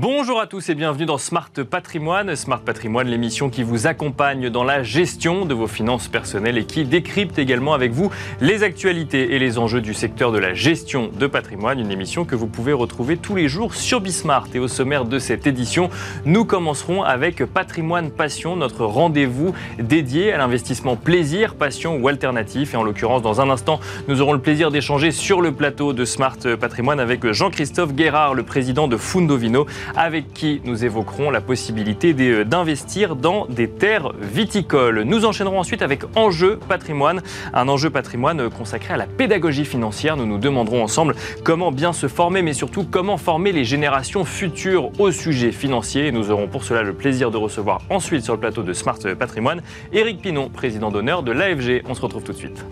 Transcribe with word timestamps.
Bonjour 0.00 0.40
à 0.40 0.46
tous 0.46 0.68
et 0.68 0.76
bienvenue 0.76 1.06
dans 1.06 1.18
Smart 1.18 1.50
Patrimoine. 1.68 2.36
Smart 2.36 2.60
Patrimoine, 2.60 3.08
l'émission 3.08 3.50
qui 3.50 3.64
vous 3.64 3.88
accompagne 3.88 4.48
dans 4.48 4.62
la 4.62 4.84
gestion 4.84 5.44
de 5.44 5.54
vos 5.54 5.66
finances 5.66 6.06
personnelles 6.06 6.56
et 6.56 6.66
qui 6.66 6.84
décrypte 6.84 7.36
également 7.36 7.74
avec 7.74 7.90
vous 7.90 8.08
les 8.40 8.62
actualités 8.62 9.34
et 9.34 9.40
les 9.40 9.58
enjeux 9.58 9.80
du 9.80 9.94
secteur 9.94 10.30
de 10.30 10.38
la 10.38 10.54
gestion 10.54 11.10
de 11.12 11.26
patrimoine. 11.26 11.80
Une 11.80 11.90
émission 11.90 12.24
que 12.24 12.36
vous 12.36 12.46
pouvez 12.46 12.72
retrouver 12.72 13.16
tous 13.16 13.34
les 13.34 13.48
jours 13.48 13.74
sur 13.74 14.00
Bismart. 14.00 14.46
Et 14.54 14.60
au 14.60 14.68
sommaire 14.68 15.04
de 15.04 15.18
cette 15.18 15.48
édition, 15.48 15.90
nous 16.24 16.44
commencerons 16.44 17.02
avec 17.02 17.44
Patrimoine 17.46 18.12
Passion, 18.12 18.54
notre 18.54 18.84
rendez-vous 18.84 19.52
dédié 19.80 20.32
à 20.32 20.38
l'investissement 20.38 20.94
plaisir, 20.94 21.56
passion 21.56 21.96
ou 21.96 22.06
alternatif. 22.06 22.72
Et 22.72 22.76
en 22.76 22.84
l'occurrence, 22.84 23.22
dans 23.22 23.40
un 23.40 23.50
instant, 23.50 23.80
nous 24.06 24.20
aurons 24.20 24.32
le 24.32 24.40
plaisir 24.40 24.70
d'échanger 24.70 25.10
sur 25.10 25.40
le 25.40 25.50
plateau 25.50 25.92
de 25.92 26.04
Smart 26.04 26.38
Patrimoine 26.60 27.00
avec 27.00 27.32
Jean-Christophe 27.32 27.94
Guérard, 27.94 28.34
le 28.34 28.44
président 28.44 28.86
de 28.86 28.96
Fundovino 28.96 29.66
avec 29.96 30.32
qui 30.32 30.60
nous 30.64 30.84
évoquerons 30.84 31.30
la 31.30 31.40
possibilité 31.40 32.14
euh, 32.18 32.44
d'investir 32.44 33.16
dans 33.16 33.46
des 33.46 33.68
terres 33.68 34.12
viticoles. 34.20 35.02
Nous 35.02 35.24
enchaînerons 35.24 35.60
ensuite 35.60 35.82
avec 35.82 36.02
Enjeu 36.16 36.58
patrimoine, 36.68 37.22
un 37.52 37.68
enjeu 37.68 37.90
patrimoine 37.90 38.50
consacré 38.50 38.94
à 38.94 38.96
la 38.96 39.06
pédagogie 39.06 39.64
financière. 39.64 40.16
Nous 40.16 40.26
nous 40.26 40.38
demanderons 40.38 40.82
ensemble 40.82 41.14
comment 41.44 41.72
bien 41.72 41.92
se 41.92 42.08
former, 42.08 42.42
mais 42.42 42.52
surtout 42.52 42.84
comment 42.84 43.16
former 43.16 43.52
les 43.52 43.64
générations 43.64 44.24
futures 44.24 44.90
au 44.98 45.10
sujet 45.10 45.52
financier. 45.52 46.12
nous 46.12 46.30
aurons 46.30 46.48
pour 46.48 46.64
cela 46.64 46.82
le 46.82 46.92
plaisir 46.92 47.30
de 47.30 47.36
recevoir 47.36 47.80
ensuite 47.90 48.24
sur 48.24 48.34
le 48.34 48.40
plateau 48.40 48.62
de 48.62 48.72
Smart 48.72 48.98
Patrimoine 49.18 49.62
Éric 49.92 50.20
Pinon, 50.20 50.48
président 50.48 50.90
d'honneur 50.90 51.22
de 51.22 51.32
l'AFG. 51.32 51.82
On 51.88 51.94
se 51.94 52.00
retrouve 52.00 52.22
tout 52.22 52.32
de 52.32 52.38
suite. 52.38 52.64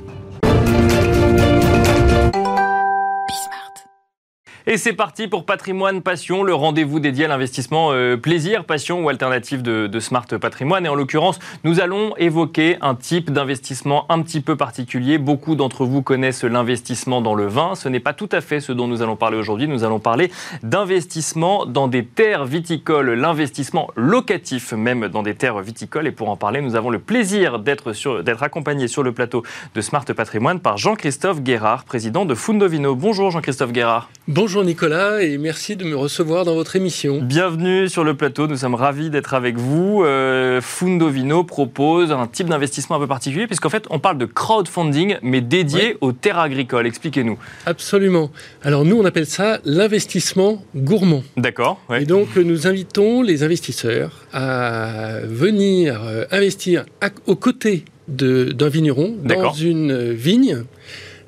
Et 4.68 4.78
c'est 4.78 4.94
parti 4.94 5.28
pour 5.28 5.46
Patrimoine 5.46 6.02
Passion, 6.02 6.42
le 6.42 6.52
rendez-vous 6.52 6.98
dédié 6.98 7.26
à 7.26 7.28
l'investissement 7.28 7.92
euh, 7.92 8.16
plaisir, 8.16 8.64
passion 8.64 9.04
ou 9.04 9.08
alternative 9.08 9.62
de, 9.62 10.00
Smart 10.00 10.26
Patrimoine. 10.26 10.84
Et 10.84 10.88
en 10.88 10.96
l'occurrence, 10.96 11.38
nous 11.62 11.78
allons 11.78 12.16
évoquer 12.16 12.76
un 12.80 12.96
type 12.96 13.30
d'investissement 13.30 14.10
un 14.10 14.20
petit 14.22 14.40
peu 14.40 14.56
particulier. 14.56 15.18
Beaucoup 15.18 15.54
d'entre 15.54 15.84
vous 15.84 16.02
connaissent 16.02 16.42
l'investissement 16.42 17.20
dans 17.20 17.36
le 17.36 17.46
vin. 17.46 17.76
Ce 17.76 17.88
n'est 17.88 18.00
pas 18.00 18.12
tout 18.12 18.28
à 18.32 18.40
fait 18.40 18.58
ce 18.58 18.72
dont 18.72 18.88
nous 18.88 19.02
allons 19.02 19.14
parler 19.14 19.36
aujourd'hui. 19.36 19.68
Nous 19.68 19.84
allons 19.84 20.00
parler 20.00 20.32
d'investissement 20.64 21.64
dans 21.64 21.86
des 21.86 22.04
terres 22.04 22.44
viticoles, 22.44 23.10
l'investissement 23.12 23.90
locatif 23.94 24.72
même 24.72 25.06
dans 25.06 25.22
des 25.22 25.36
terres 25.36 25.60
viticoles. 25.60 26.08
Et 26.08 26.12
pour 26.12 26.28
en 26.28 26.36
parler, 26.36 26.60
nous 26.60 26.74
avons 26.74 26.90
le 26.90 26.98
plaisir 26.98 27.60
d'être 27.60 28.42
accompagné 28.42 28.88
sur 28.88 29.04
le 29.04 29.12
plateau 29.12 29.44
de 29.76 29.80
Smart 29.80 30.04
Patrimoine 30.04 30.58
par 30.58 30.76
Jean-Christophe 30.76 31.40
Guérard, 31.40 31.84
président 31.84 32.24
de 32.24 32.34
Fundovino. 32.34 32.96
Bonjour 32.96 33.30
Jean-Christophe 33.30 33.70
Guérard. 33.70 34.10
Bonjour. 34.26 34.55
Bonjour 34.56 34.68
Nicolas 34.68 35.20
et 35.20 35.36
merci 35.36 35.76
de 35.76 35.84
me 35.84 35.94
recevoir 35.94 36.46
dans 36.46 36.54
votre 36.54 36.76
émission. 36.76 37.20
Bienvenue 37.20 37.90
sur 37.90 38.04
le 38.04 38.16
plateau, 38.16 38.46
nous 38.46 38.56
sommes 38.56 38.74
ravis 38.74 39.10
d'être 39.10 39.34
avec 39.34 39.58
vous. 39.58 40.02
Euh, 40.02 40.62
Fundovino 40.62 41.44
propose 41.44 42.10
un 42.10 42.26
type 42.26 42.48
d'investissement 42.48 42.96
un 42.96 42.98
peu 43.00 43.06
particulier 43.06 43.46
puisqu'en 43.46 43.68
fait 43.68 43.84
on 43.90 43.98
parle 43.98 44.16
de 44.16 44.24
crowdfunding 44.24 45.18
mais 45.20 45.42
dédié 45.42 45.98
aux 46.00 46.12
terres 46.12 46.38
agricoles. 46.38 46.86
Expliquez-nous. 46.86 47.38
Absolument. 47.66 48.30
Alors 48.62 48.86
nous 48.86 48.96
on 48.96 49.04
appelle 49.04 49.26
ça 49.26 49.60
l'investissement 49.66 50.64
gourmand. 50.74 51.22
D'accord. 51.36 51.78
Et 51.94 52.06
donc 52.06 52.34
nous 52.36 52.66
invitons 52.66 53.20
les 53.20 53.42
investisseurs 53.42 54.24
à 54.32 55.18
venir 55.24 56.00
euh, 56.02 56.24
investir 56.30 56.86
aux 57.26 57.36
côtés 57.36 57.84
d'un 58.08 58.68
vigneron 58.70 59.16
dans 59.22 59.52
une 59.52 60.12
vigne 60.12 60.64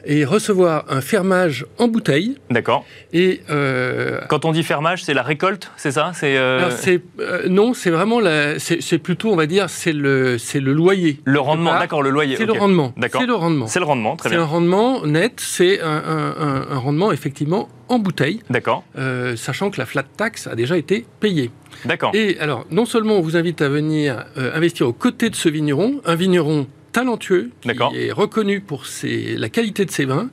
et 0.05 0.25
recevoir 0.25 0.85
un 0.89 1.01
fermage 1.01 1.67
en 1.79 1.89
bouteille. 1.89 2.37
D'accord. 2.51 2.85
Et 3.13 3.43
euh, 3.51 4.21
quand 4.29 4.45
on 4.45 4.53
dit 4.53 4.63
fermage, 4.63 5.05
c'est 5.05 5.15
la 5.15 5.23
récolte, 5.23 5.71
c'est 5.77 5.93
ça? 5.93 6.13
C'est 6.15 6.37
euh... 6.37 6.71
euh 7.21 7.49
non, 7.49 7.75
c'est 7.75 7.91
vraiment 7.91 8.21
la, 8.21 8.59
c'est 8.59 8.99
plutôt, 8.99 9.31
on 9.31 9.37
va 9.37 9.47
dire, 9.47 9.71
c'est 9.71 9.93
le, 9.93 10.39
c'est 10.39 10.61
le 10.61 10.73
loyer. 10.73 11.21
Le 11.25 11.41
rendement, 11.41 11.79
d'accord, 11.79 12.03
le 12.03 12.11
loyer. 12.11 12.37
C'est 12.37 12.47
le 12.47 12.53
rendement. 12.53 12.93
D'accord. 12.97 13.21
C'est 13.21 13.27
le 13.27 13.35
rendement. 13.35 13.67
C'est 13.67 13.81
le 13.81 13.85
rendement, 13.85 14.17
très 14.17 14.31
bien. 14.31 14.39
C'est 14.39 14.43
un 14.43 14.47
rendement 14.47 15.07
net, 15.07 15.35
c'est 15.37 15.81
un, 15.81 16.03
un, 16.07 16.67
un, 16.71 16.79
rendement 16.79 17.13
effectivement 17.13 17.69
en 17.89 17.99
bouteille. 17.99 18.43
D'accord. 18.51 18.85
Euh, 18.99 19.37
sachant 19.37 19.71
que 19.71 19.79
la 19.79 19.87
flat 19.87 20.05
tax 20.17 20.47
a 20.47 20.55
déjà 20.55 20.77
été 20.77 21.07
payée. 21.21 21.51
D'accord. 21.85 22.13
Et 22.15 22.39
alors, 22.41 22.67
non 22.71 22.85
seulement 22.85 23.15
on 23.15 23.21
vous 23.21 23.37
invite 23.37 23.63
à 23.63 23.69
venir 23.69 24.25
euh, 24.37 24.55
investir 24.55 24.89
aux 24.89 24.93
côtés 24.93 25.31
de 25.31 25.37
ce 25.37 25.49
vigneron, 25.49 26.01
un 26.05 26.15
vigneron 26.15 26.67
talentueux, 26.99 27.51
qui 27.63 27.71
est 27.97 28.11
reconnu 28.11 28.61
pour 28.61 28.83
la 29.05 29.49
qualité 29.49 29.85
de 29.85 29.91
ses 29.91 30.05
vins. 30.05 30.31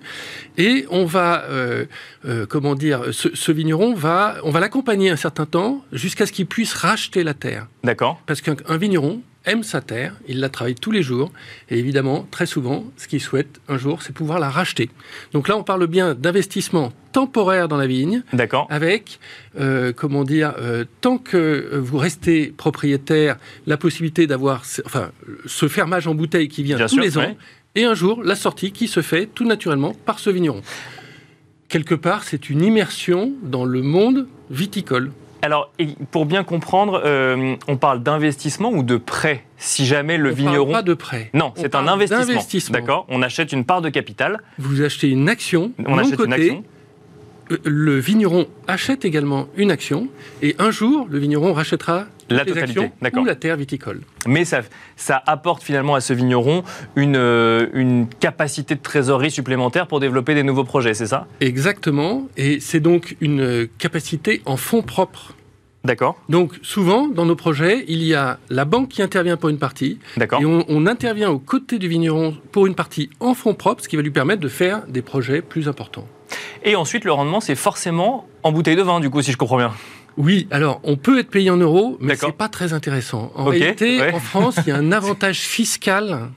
Et 0.58 0.88
on 0.90 1.06
va, 1.06 1.44
euh, 1.44 1.86
euh, 2.26 2.48
comment 2.48 2.74
dire, 2.74 3.04
ce, 3.12 3.52
vigneron 3.52 3.94
va, 3.94 4.38
on 4.44 4.50
va 4.50 4.60
l'accompagner 4.60 5.12
un 5.12 5.16
certain 5.16 5.46
temps 5.46 5.86
jusqu'à 5.92 6.26
ce 6.26 6.32
qu'il 6.32 6.48
puisse 6.48 6.74
racheter 6.74 7.24
la 7.24 7.36
terre. 7.36 7.68
D'accord. 7.84 8.20
Parce 8.26 8.42
qu'un 8.42 8.78
vigneron, 8.78 9.22
aime 9.46 9.64
sa 9.64 9.82
terre, 9.82 10.16
il 10.28 10.40
la 10.40 10.50
travaille 10.50 10.76
tous 10.76 10.92
les 10.92 11.04
jours, 11.04 11.32
et 11.70 11.78
évidemment, 11.78 12.28
très 12.32 12.46
souvent, 12.46 12.86
ce 12.98 13.08
qu'il 13.08 13.22
souhaite 13.22 13.60
un 13.68 13.78
jour, 13.78 14.02
c'est 14.02 14.14
pouvoir 14.14 14.40
la 14.40 14.50
racheter. 14.50 14.90
Donc 15.34 15.48
là, 15.48 15.58
on 15.58 15.64
parle 15.64 15.88
bien 15.88 16.16
d'investissement 16.16 16.94
temporaire 17.12 17.68
dans 17.68 17.78
la 17.78 17.88
vigne, 17.88 18.24
avec, 18.70 19.20
euh, 19.60 19.94
comment 19.94 20.24
dire, 20.24 20.54
euh, 20.60 20.84
tant 21.02 21.18
que 21.18 21.78
vous 21.78 21.98
restez 21.98 22.48
propriétaire, 22.48 23.38
la 23.68 23.78
possibilité 23.78 24.28
d'avoir, 24.28 24.64
enfin, 24.86 25.12
ce 25.46 25.68
fermage 25.68 26.08
en 26.08 26.16
bouteille 26.16 26.48
qui 26.48 26.64
vient 26.64 26.78
tous 26.88 27.00
les 27.00 27.18
ans, 27.18 27.36
et 27.76 27.84
un 27.84 27.94
jour, 27.94 28.24
la 28.24 28.36
sortie 28.36 28.72
qui 28.72 28.88
se 28.88 29.02
fait 29.02 29.28
tout 29.28 29.46
naturellement 29.46 29.94
par 30.06 30.20
ce 30.20 30.30
vigneron. 30.30 30.62
Quelque 31.68 31.96
part, 31.96 32.24
c'est 32.24 32.50
une 32.50 32.62
immersion 32.62 33.34
dans 33.44 33.66
le 33.66 33.82
monde 33.82 34.28
viticole. 34.50 35.12
Alors, 35.46 35.72
pour 36.10 36.26
bien 36.26 36.44
comprendre, 36.44 37.04
euh, 37.06 37.56
on 37.68 37.78
parle 37.78 38.02
d'investissement 38.02 38.72
ou 38.72 38.82
de 38.82 38.98
prêt 38.98 39.44
si 39.58 39.86
jamais 39.86 40.18
le 40.18 40.32
vigneron. 40.32 40.72
Parle 40.72 40.72
pas 40.72 40.82
de 40.82 40.94
prêt. 40.96 41.30
Non, 41.36 41.54
c'est 41.56 41.76
un 41.76 41.88
investissement. 41.88 42.74
D'accord. 42.74 43.06
On 43.10 43.22
achète 43.22 43.52
une 43.52 43.64
part 43.64 43.84
de 43.84 43.90
capital. 43.90 44.40
Vous 44.58 44.82
achetez 44.82 45.08
une 45.10 45.30
action. 45.30 45.72
On 45.86 46.00
achète 46.00 46.20
une 46.20 46.34
action. 46.34 46.64
Euh, 47.52 47.58
le 47.64 48.00
vigneron 48.00 48.48
achète 48.68 49.06
également 49.06 49.46
une 49.56 49.70
action 49.70 50.08
et 50.42 50.56
un 50.58 50.72
jour, 50.72 51.06
le 51.08 51.20
vigneron 51.20 51.54
rachètera 51.54 52.06
la 52.30 52.46
totalité, 52.46 52.92
ou 53.16 53.26
la 53.26 53.36
terre 53.36 53.58
viticole. 53.58 54.02
Mais 54.28 54.46
ça, 54.46 54.62
ça 54.96 55.22
apporte 55.26 55.64
finalement 55.64 55.96
à 55.96 56.02
ce 56.02 56.14
vigneron 56.14 56.64
une, 56.96 57.16
euh, 57.16 57.68
une 57.74 58.08
capacité 58.08 58.76
de 58.76 58.82
trésorerie 58.82 59.32
supplémentaire 59.32 59.88
pour 59.88 60.00
développer 60.00 60.34
des 60.34 60.44
nouveaux 60.44 60.64
projets, 60.64 60.94
c'est 60.94 61.08
ça? 61.08 61.28
Exactement, 61.42 62.28
et 62.38 62.60
c'est 62.60 62.80
donc 62.80 63.16
une 63.22 63.68
capacité 63.78 64.42
en 64.46 64.58
fonds 64.58 64.82
propres. 64.82 65.34
D'accord. 65.84 66.20
Donc 66.30 66.54
souvent, 66.64 67.08
dans 67.08 67.26
nos 67.26 67.36
projets, 67.36 67.86
il 67.88 68.02
y 68.04 68.16
a 68.16 68.40
la 68.50 68.66
banque 68.66 68.90
qui 68.90 69.04
intervient 69.04 69.38
pour 69.38 69.50
une 69.50 69.60
partie, 69.60 70.00
et 70.18 70.46
on, 70.46 70.66
on, 70.68 70.88
intervient 70.88 71.30
aux 71.30 71.38
côtés 71.38 71.78
du 71.78 71.88
vigneron 71.88 72.36
pour 72.52 72.66
une 72.66 72.74
partie 72.74 73.12
en 73.20 73.36
fonds 73.36 73.54
propres, 73.54 73.84
ce 73.84 73.88
qui 73.88 73.96
va 73.96 74.02
lui 74.02 74.10
permettre 74.10 74.42
de 74.42 74.48
faire 74.48 74.82
des 74.88 75.04
projets 75.04 75.44
plus 75.44 75.68
importants. 75.68 76.08
Et 76.64 76.76
ensuite, 76.76 77.06
le 77.06 77.12
rendement, 77.12 77.40
c'est 77.40 77.56
forcément 77.56 78.28
en 78.42 78.52
bouteille 78.52 78.76
de 78.76 78.82
vin, 78.82 79.00
du 79.00 79.12
coup, 79.12 79.22
si 79.22 79.32
je 79.32 79.38
comprends 79.38 79.58
bien. 79.58 79.72
Oui, 80.18 80.48
alors 80.52 80.80
on 80.84 80.96
peut 80.96 81.20
être 81.20 81.30
payé 81.30 81.50
en 81.50 81.58
euros, 81.58 81.98
mais 82.00 82.16
c'est 82.16 82.32
pas 82.32 82.50
très 82.50 82.74
intéressant. 82.74 83.32
En 83.36 83.46
réalité, 83.46 84.02
en 84.14 84.20
France, 84.20 84.60
il 84.66 84.70
y 84.70 84.72
a 84.72 84.78
un 84.78 84.92
avantage 84.92 85.40
fiscal 85.40 86.30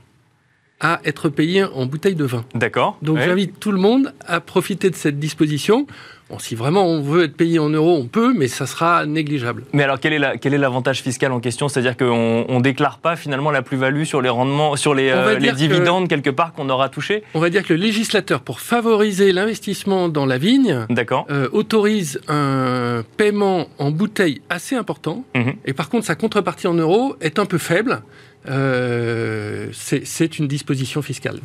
à 0.81 1.00
être 1.05 1.28
payé 1.28 1.65
en 1.65 1.87
bouteille 1.87 2.15
de 2.15 2.25
vin. 2.25 2.44
D'accord. 2.55 2.99
Donc 3.03 3.19
j'invite 3.19 3.59
tout 3.59 3.72
le 3.72 3.78
monde 3.78 4.15
à 4.27 4.41
profiter 4.41 4.91
de 4.91 4.94
cette 4.94 5.19
disposition. 5.19 5.87
Bon, 6.31 6.39
si 6.39 6.55
vraiment 6.55 6.87
on 6.87 7.00
veut 7.00 7.25
être 7.25 7.37
payé 7.37 7.59
en 7.59 7.71
euros, 7.71 7.97
on 7.97 8.06
peut, 8.06 8.34
mais 8.37 8.49
ça 8.49 8.66
sera 8.66 9.06
négligeable. 9.06 9.65
Mais 9.72 9.83
alors, 9.83 9.99
quel 9.99 10.12
est, 10.12 10.39
quel 10.41 10.53
est 10.53 10.59
l'avantage 10.59 11.00
fiscal 11.00 11.33
en 11.33 11.41
question? 11.41 11.69
C'est-à-dire 11.69 11.97
qu'on 11.97 12.44
ne 12.49 12.61
déclare 12.61 12.99
pas 12.99 13.16
finalement 13.16 13.50
la 13.50 13.62
plus-value 13.62 14.05
sur 14.05 14.21
les 14.21 14.28
rendements, 14.28 14.77
sur 14.77 14.94
les, 14.94 15.09
euh, 15.11 15.37
dividendes 15.53 16.06
quelque 16.06 16.28
part 16.28 16.53
qu'on 16.53 16.69
aura 16.69 16.91
touché 16.91 17.23
On 17.32 17.41
va 17.41 17.49
dire 17.49 17.64
que 17.64 17.73
le 17.73 17.81
législateur, 17.81 18.43
pour 18.43 18.61
favoriser 18.61 19.32
l'investissement 19.32 20.11
dans 20.11 20.26
la 20.26 20.37
vigne, 20.37 20.87
euh, 21.31 21.49
autorise 21.53 22.20
un 22.29 23.03
paiement 23.17 23.69
en 23.79 23.91
bouteille 23.91 24.43
assez 24.50 24.76
important. 24.76 25.25
Mhm. 25.35 25.55
Et 25.64 25.73
par 25.73 25.88
contre, 25.88 26.05
sa 26.05 26.14
contrepartie 26.14 26.67
en 26.67 26.75
euros 26.75 27.17
est 27.23 27.38
un 27.38 27.47
peu 27.47 27.58
faible. 27.58 28.03
Euh, 28.49 29.69
c'est 29.73 30.38
une 30.38 30.47
disposition 30.47 31.00
fiscale 31.00 31.41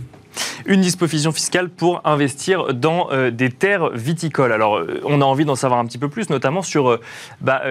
une 0.65 0.81
disposition 0.81 1.31
fiscale 1.31 1.69
pour 1.69 2.01
investir 2.05 2.73
dans 2.73 3.09
euh, 3.11 3.31
des 3.31 3.49
terres 3.49 3.89
viticoles. 3.89 4.51
Alors, 4.51 4.77
euh, 4.77 5.01
on 5.03 5.21
a 5.21 5.25
envie 5.25 5.45
d'en 5.45 5.55
savoir 5.55 5.79
un 5.79 5.85
petit 5.85 5.97
peu 5.97 6.09
plus, 6.09 6.29
notamment 6.29 6.61
sur 6.61 6.89
euh, 6.89 6.99
bah, 7.41 7.61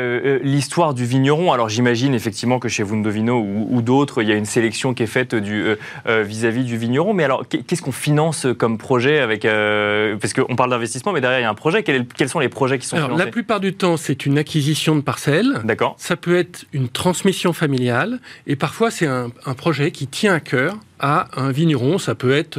l'histoire 0.42 0.94
du 0.94 1.04
vigneron. 1.04 1.52
Alors, 1.52 1.68
j'imagine 1.68 2.14
effectivement 2.14 2.58
que 2.58 2.68
chez 2.68 2.82
Vundovino 2.82 3.38
ou, 3.38 3.68
ou 3.70 3.82
d'autres, 3.82 4.22
il 4.22 4.28
y 4.28 4.32
a 4.32 4.34
une 4.34 4.44
sélection 4.44 4.94
qui 4.94 5.02
est 5.02 5.06
faite 5.06 5.34
vis-à-vis 5.34 6.64
du 6.64 6.76
vigneron. 6.76 7.14
Mais 7.14 7.24
alors, 7.24 7.44
qu'est-ce 7.48 7.82
qu'on 7.82 7.92
finance 7.92 8.46
comme 8.58 8.78
projet 8.78 9.20
avec 9.20 9.42
Parce 9.42 10.32
qu'on 10.32 10.56
parle 10.56 10.70
d'investissement, 10.70 11.12
mais 11.12 11.20
derrière, 11.20 11.40
il 11.40 11.42
y 11.42 11.46
a 11.46 11.50
un 11.50 11.54
projet. 11.54 11.82
quels 11.82 12.28
sont 12.28 12.40
les 12.40 12.48
projets 12.48 12.78
qui 12.78 12.86
sont 12.86 12.96
alors, 12.96 13.16
La 13.16 13.26
plupart 13.26 13.60
du 13.60 13.74
temps, 13.74 13.96
c'est 13.96 14.26
une 14.26 14.38
acquisition 14.38 14.96
de 14.96 15.00
parcelles. 15.00 15.60
D'accord. 15.64 15.94
Ça 15.98 16.16
peut 16.16 16.36
être 16.36 16.64
une 16.72 16.88
transmission 16.88 17.52
familiale. 17.52 18.20
Et 18.46 18.56
parfois, 18.56 18.90
c'est 18.90 19.06
un, 19.06 19.30
un 19.46 19.54
projet 19.54 19.90
qui 19.90 20.06
tient 20.06 20.34
à 20.34 20.40
cœur 20.40 20.76
à 21.02 21.28
un 21.36 21.52
vigneron. 21.52 21.98
Ça 21.98 22.14
peut 22.14 22.32
être 22.32 22.58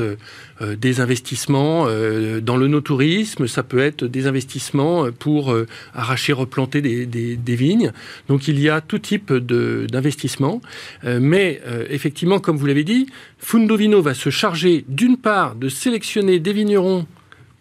euh, 0.62 0.76
des 0.76 1.00
investissements 1.00 1.86
euh, 1.88 2.40
dans 2.42 2.58
le 2.58 2.68
no-tourisme, 2.68 3.48
ça 3.48 3.64
peut 3.64 3.80
être 3.80 4.06
des 4.06 4.28
investissements 4.28 5.12
pour 5.12 5.56
arracher, 5.96 6.34
replanter 6.34 6.82
des, 6.82 7.56
vignes. 7.56 7.92
Donc 8.28 8.48
il 8.48 8.60
y 8.60 8.70
a 8.70 8.82
tout 8.82 9.00
type 9.00 9.34
d'investissements. 9.34 10.62
mais 11.04 11.62
effectivement, 11.90 12.40
comme 12.40 12.58
vous 12.58 12.66
l'avez 12.66 12.84
dit, 12.84 13.08
Fundovino 13.40 14.02
va 14.02 14.14
se 14.14 14.30
charger 14.30 14.86
d'une 14.88 15.18
part 15.18 15.56
de 15.56 15.70
sélectionner 15.70 16.40
des 16.40 16.54
vignerons 16.54 17.06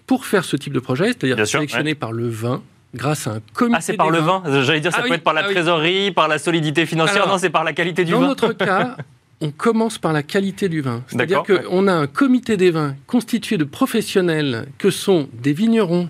pour 0.07 0.27
faire 0.27 0.45
ce 0.45 0.57
type 0.57 0.73
de 0.73 0.81
projet, 0.81 1.07
c'est-à-dire 1.07 1.47
sélectionner 1.47 1.95
par 1.95 2.13
le 2.13 2.29
vin, 2.29 2.63
grâce 2.95 3.27
à 3.27 3.33
un 3.33 3.41
comité. 3.55 3.77
Ah, 3.79 3.81
c'est 3.81 3.97
par 3.97 4.11
le 4.11 4.19
vin? 4.19 4.43
J'allais 4.63 4.81
dire, 4.81 4.93
ça 4.93 4.99
ah 5.03 5.09
peut 5.09 5.15
être 5.15 5.23
par 5.23 5.35
la 5.35 5.43
ah 5.45 5.51
trésorerie, 5.51 6.11
par 6.13 6.29
la 6.29 6.39
solidité 6.39 6.87
financière. 6.87 7.27
non, 7.27 7.39
c'est 7.39 7.51
par 7.51 7.65
la 7.65 7.73
qualité 7.73 8.05
du 8.05 8.13
vin. 8.13 8.21
Dans 8.21 8.27
notre 8.29 8.53
cas, 8.53 8.97
on 9.43 9.51
commence 9.51 9.99
par 9.99 10.13
la 10.13 10.23
qualité 10.23 10.69
du 10.69 10.81
vin. 10.81 11.03
C'est-à-dire 11.09 11.43
qu'on 11.43 11.89
a 11.89 11.93
un 11.93 12.07
comité 12.07 12.57
des 12.57 12.71
vins 12.71 12.95
constitué 13.09 13.59
de 13.59 13.65
professionnels 13.65 14.69
que 14.79 14.91
sont 14.91 15.29
des 15.43 15.53
vignerons, 15.53 16.09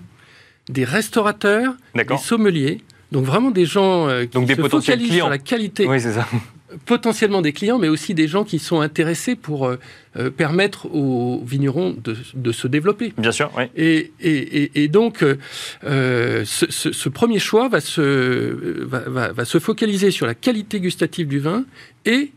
des 0.68 0.84
restaurateurs, 0.84 1.74
des 1.94 2.18
sommeliers. 2.18 2.82
Donc 3.10 3.24
vraiment 3.24 3.50
des 3.50 3.66
gens 3.66 4.08
euh, 4.08 4.26
qui 4.26 4.46
se 4.46 4.68
focalisent 4.68 5.14
sur 5.14 5.30
la 5.30 5.38
qualité. 5.38 5.86
Oui, 5.86 6.00
c'est 6.00 6.12
ça 6.12 6.28
potentiellement 6.86 7.42
des 7.42 7.52
clients, 7.52 7.78
mais 7.78 7.88
aussi 7.88 8.14
des 8.14 8.26
gens 8.26 8.44
qui 8.44 8.58
sont 8.58 8.80
intéressés 8.80 9.36
pour 9.36 9.66
euh, 9.66 9.78
euh, 10.16 10.30
permettre 10.30 10.86
aux 10.86 11.42
vignerons 11.44 11.94
de, 12.02 12.52
se 12.52 12.66
développer. 12.66 13.12
Bien 13.18 13.30
sûr, 13.30 13.52
oui. 13.58 13.64
Et, 13.76 14.88
donc, 14.88 15.22
ce, 15.82 17.08
premier 17.10 17.38
choix 17.38 17.68
va 17.68 17.82
se, 17.82 18.86
va, 18.86 19.44
se 19.44 19.58
focaliser 19.58 20.10
sur 20.10 20.24
la 20.24 20.34
qualité 20.34 20.80
gustative 20.80 21.28
du 21.28 21.40
vin 21.40 21.66
et 22.06 22.32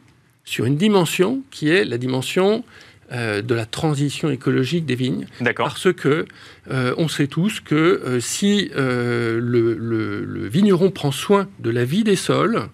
sur 0.45 0.65
une 0.65 0.77
dimension 0.77 1.41
qui 1.51 1.69
est 1.69 1.83
la 1.83 1.97
dimension 1.97 2.63
de 3.11 3.53
la 3.53 3.65
transition 3.67 4.31
écologique 4.31 4.85
des 4.85 4.95
vignes. 4.95 5.27
Parce 5.63 5.93
que 5.93 6.25
on 6.67 7.07
sait 7.07 7.27
tous 7.27 7.59
que 7.59 8.19
si 8.19 8.71
le, 8.73 9.39
le, 9.39 10.47
vigneron 10.47 10.89
prend 10.89 11.11
soin 11.11 11.47
de 11.59 11.69
la 11.69 11.85
vie 11.85 12.03
des 12.03 12.15
sols, 12.15 12.67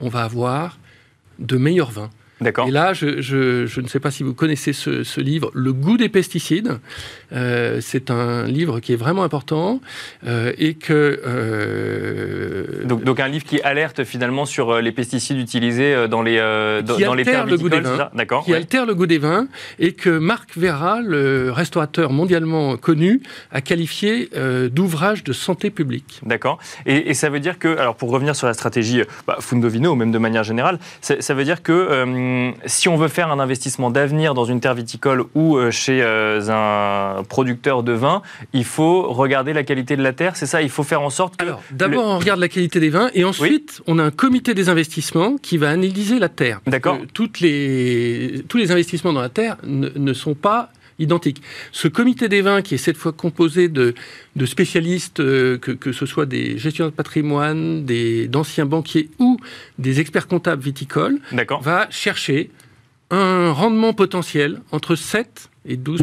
on 0.00 0.08
va 0.08 0.24
avoir 0.24 0.78
de 1.38 1.56
meilleurs 1.56 1.90
vins. 1.90 2.10
Et 2.42 2.70
là, 2.70 2.94
je, 2.94 3.80
ne 3.80 3.86
sais 3.86 4.00
pas 4.00 4.10
si 4.10 4.22
vous 4.22 4.32
connaissez 4.32 4.72
ce, 4.72 5.20
livre, 5.20 5.50
Le 5.54 5.72
goût 5.72 5.96
des 5.96 6.08
pesticides. 6.08 6.78
Euh, 7.32 7.78
c'est 7.80 8.10
un 8.10 8.44
livre 8.44 8.80
qui 8.80 8.92
est 8.92 8.96
vraiment 8.96 9.22
important 9.22 9.80
euh, 10.26 10.52
et 10.58 10.74
que... 10.74 11.20
Euh, 11.26 12.84
donc, 12.84 13.20
un 13.20 13.28
livre 13.28 13.44
qui 13.44 13.60
alerte 13.60 14.04
finalement 14.04 14.46
sur 14.46 14.80
les 14.80 14.92
pesticides 14.92 15.38
utilisés 15.38 16.08
dans 16.08 16.22
les, 16.22 16.38
dans, 16.38 17.14
les 17.14 17.24
terres 17.24 17.46
le 17.46 17.58
goût 17.58 17.68
des 17.68 17.80
vins, 17.80 18.10
Qui 18.44 18.54
altère 18.54 18.86
le 18.86 18.94
goût 18.94 19.06
des 19.06 19.18
vins 19.18 19.46
et 19.78 19.92
que 19.92 20.10
Marc 20.10 20.56
Vera, 20.56 21.00
le 21.02 21.50
restaurateur 21.52 22.12
mondialement 22.12 22.76
connu, 22.76 23.20
a 23.52 23.60
qualifié 23.60 24.30
d'ouvrage 24.70 25.24
de 25.24 25.32
santé 25.32 25.70
publique. 25.70 26.20
D'accord. 26.24 26.58
Et, 26.86 27.12
ça 27.14 27.28
veut 27.28 27.40
dire 27.40 27.58
que, 27.58 27.76
alors 27.76 27.96
pour 27.96 28.10
revenir 28.10 28.34
sur 28.34 28.46
la 28.46 28.54
stratégie 28.54 29.02
bah, 29.26 29.36
Fundovino, 29.40 29.92
ou 29.92 29.94
même 29.94 30.12
de 30.12 30.18
manière 30.18 30.44
générale, 30.44 30.78
ça 31.00 31.34
veut 31.34 31.44
dire 31.44 31.62
que 31.62 32.29
euh, 32.30 32.52
si 32.66 32.88
on 32.88 32.96
veut 32.96 33.08
faire 33.08 33.30
un 33.30 33.40
investissement 33.40 33.90
d'avenir 33.90 34.34
dans 34.34 34.44
une 34.44 34.60
terre 34.60 34.74
viticole 34.74 35.24
ou 35.34 35.56
euh, 35.56 35.70
chez 35.70 36.02
euh, 36.02 36.40
un 36.48 37.22
producteur 37.24 37.82
de 37.82 37.92
vin, 37.92 38.22
il 38.52 38.64
faut 38.64 39.12
regarder 39.12 39.52
la 39.52 39.62
qualité 39.62 39.96
de 39.96 40.02
la 40.02 40.12
terre, 40.12 40.36
c'est 40.36 40.46
ça 40.46 40.62
Il 40.62 40.70
faut 40.70 40.82
faire 40.82 41.02
en 41.02 41.10
sorte 41.10 41.36
que... 41.36 41.44
Alors, 41.44 41.62
d'abord, 41.70 42.06
on 42.06 42.18
regarde 42.18 42.40
la 42.40 42.48
qualité 42.48 42.80
des 42.80 42.90
vins 42.90 43.10
et 43.14 43.24
ensuite, 43.24 43.82
on 43.86 43.98
a 43.98 44.04
un 44.04 44.10
comité 44.10 44.54
des 44.54 44.68
investissements 44.68 45.36
qui 45.36 45.56
va 45.56 45.70
analyser 45.70 46.18
la 46.18 46.28
terre. 46.28 46.60
D'accord. 46.66 46.98
Toutes 47.12 47.40
les, 47.40 48.44
tous 48.48 48.58
les 48.58 48.70
investissements 48.72 49.12
dans 49.12 49.20
la 49.20 49.28
terre 49.28 49.56
ne 49.64 50.12
sont 50.12 50.34
pas 50.34 50.70
identique. 51.00 51.42
Ce 51.72 51.88
comité 51.88 52.28
des 52.28 52.42
vins, 52.42 52.62
qui 52.62 52.74
est 52.74 52.78
cette 52.78 52.96
fois 52.96 53.12
composé 53.12 53.68
de, 53.68 53.94
spécialistes, 54.44 55.20
euh, 55.20 55.58
que, 55.58 55.92
ce 55.92 56.06
soit 56.06 56.26
des 56.26 56.58
gestionnaires 56.58 56.92
de 56.92 56.96
patrimoine, 56.96 57.84
d'anciens 58.28 58.66
banquiers 58.66 59.08
ou 59.18 59.38
des 59.78 60.00
experts 60.00 60.28
comptables 60.28 60.62
viticoles, 60.62 61.18
va 61.60 61.88
chercher 61.90 62.50
un 63.10 63.50
rendement 63.50 63.92
potentiel 63.92 64.60
entre 64.70 64.94
7 64.94 65.50
et 65.66 65.76
12 65.76 66.02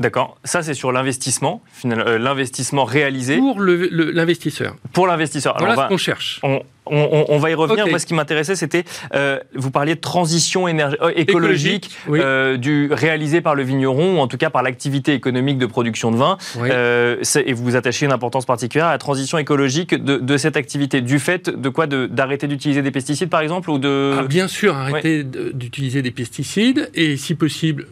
D'accord. 0.00 0.38
Ça, 0.42 0.62
c'est 0.64 0.74
sur 0.74 0.90
l'investissement, 0.90 1.62
euh, 1.84 2.18
l'investissement 2.18 2.84
réalisé. 2.84 3.38
Pour 3.38 3.60
l'investisseur. 3.60 4.74
Pour 4.92 5.06
l'investisseur. 5.06 5.54
Voilà 5.58 5.76
ce 5.76 5.88
qu'on 5.88 5.96
cherche. 5.96 6.40
On, 6.86 7.38
va 7.38 7.50
y 7.50 7.54
revenir. 7.54 7.86
Moi, 7.86 7.98
ce 8.00 8.06
qui 8.06 8.14
m'intéressait, 8.14 8.56
c'était, 8.56 8.84
euh, 9.14 9.38
vous 9.54 9.70
parliez 9.70 9.94
de 9.94 10.00
transition 10.00 10.66
euh, 10.66 11.12
écologique, 11.14 11.96
du 12.08 12.88
réalisé 12.92 13.40
par 13.40 13.54
le 13.54 13.62
vigneron, 13.62 14.16
ou 14.16 14.18
en 14.18 14.26
tout 14.26 14.36
cas 14.36 14.50
par 14.50 14.64
l'activité 14.64 15.14
économique 15.14 15.58
de 15.58 15.66
production 15.66 16.10
de 16.10 16.16
vin. 16.16 16.38
et 16.56 17.52
vous 17.52 17.64
vous 17.64 17.76
attachez 17.76 18.04
une 18.04 18.12
importance 18.12 18.46
particulière 18.46 18.88
à 18.88 18.92
la 18.92 18.98
transition 18.98 19.38
écologique 19.38 19.94
de, 19.94 20.36
cette 20.36 20.56
activité. 20.56 21.02
Du 21.02 21.20
fait 21.20 21.48
de 21.48 21.68
quoi 21.68 21.86
D'arrêter 21.86 22.48
d'utiliser 22.48 22.82
des 22.82 22.90
pesticides, 22.90 23.30
par 23.30 23.40
exemple 23.40 23.70
ou 23.70 23.78
de... 23.78 24.16
Ah, 24.18 24.22
bien 24.24 24.48
sûr, 24.48 24.74
arrêter 24.74 25.22
d'utiliser 25.22 26.02
des 26.02 26.10
pesticides 26.10 26.90
et, 26.94 27.16
si 27.16 27.36
possible, 27.36 27.86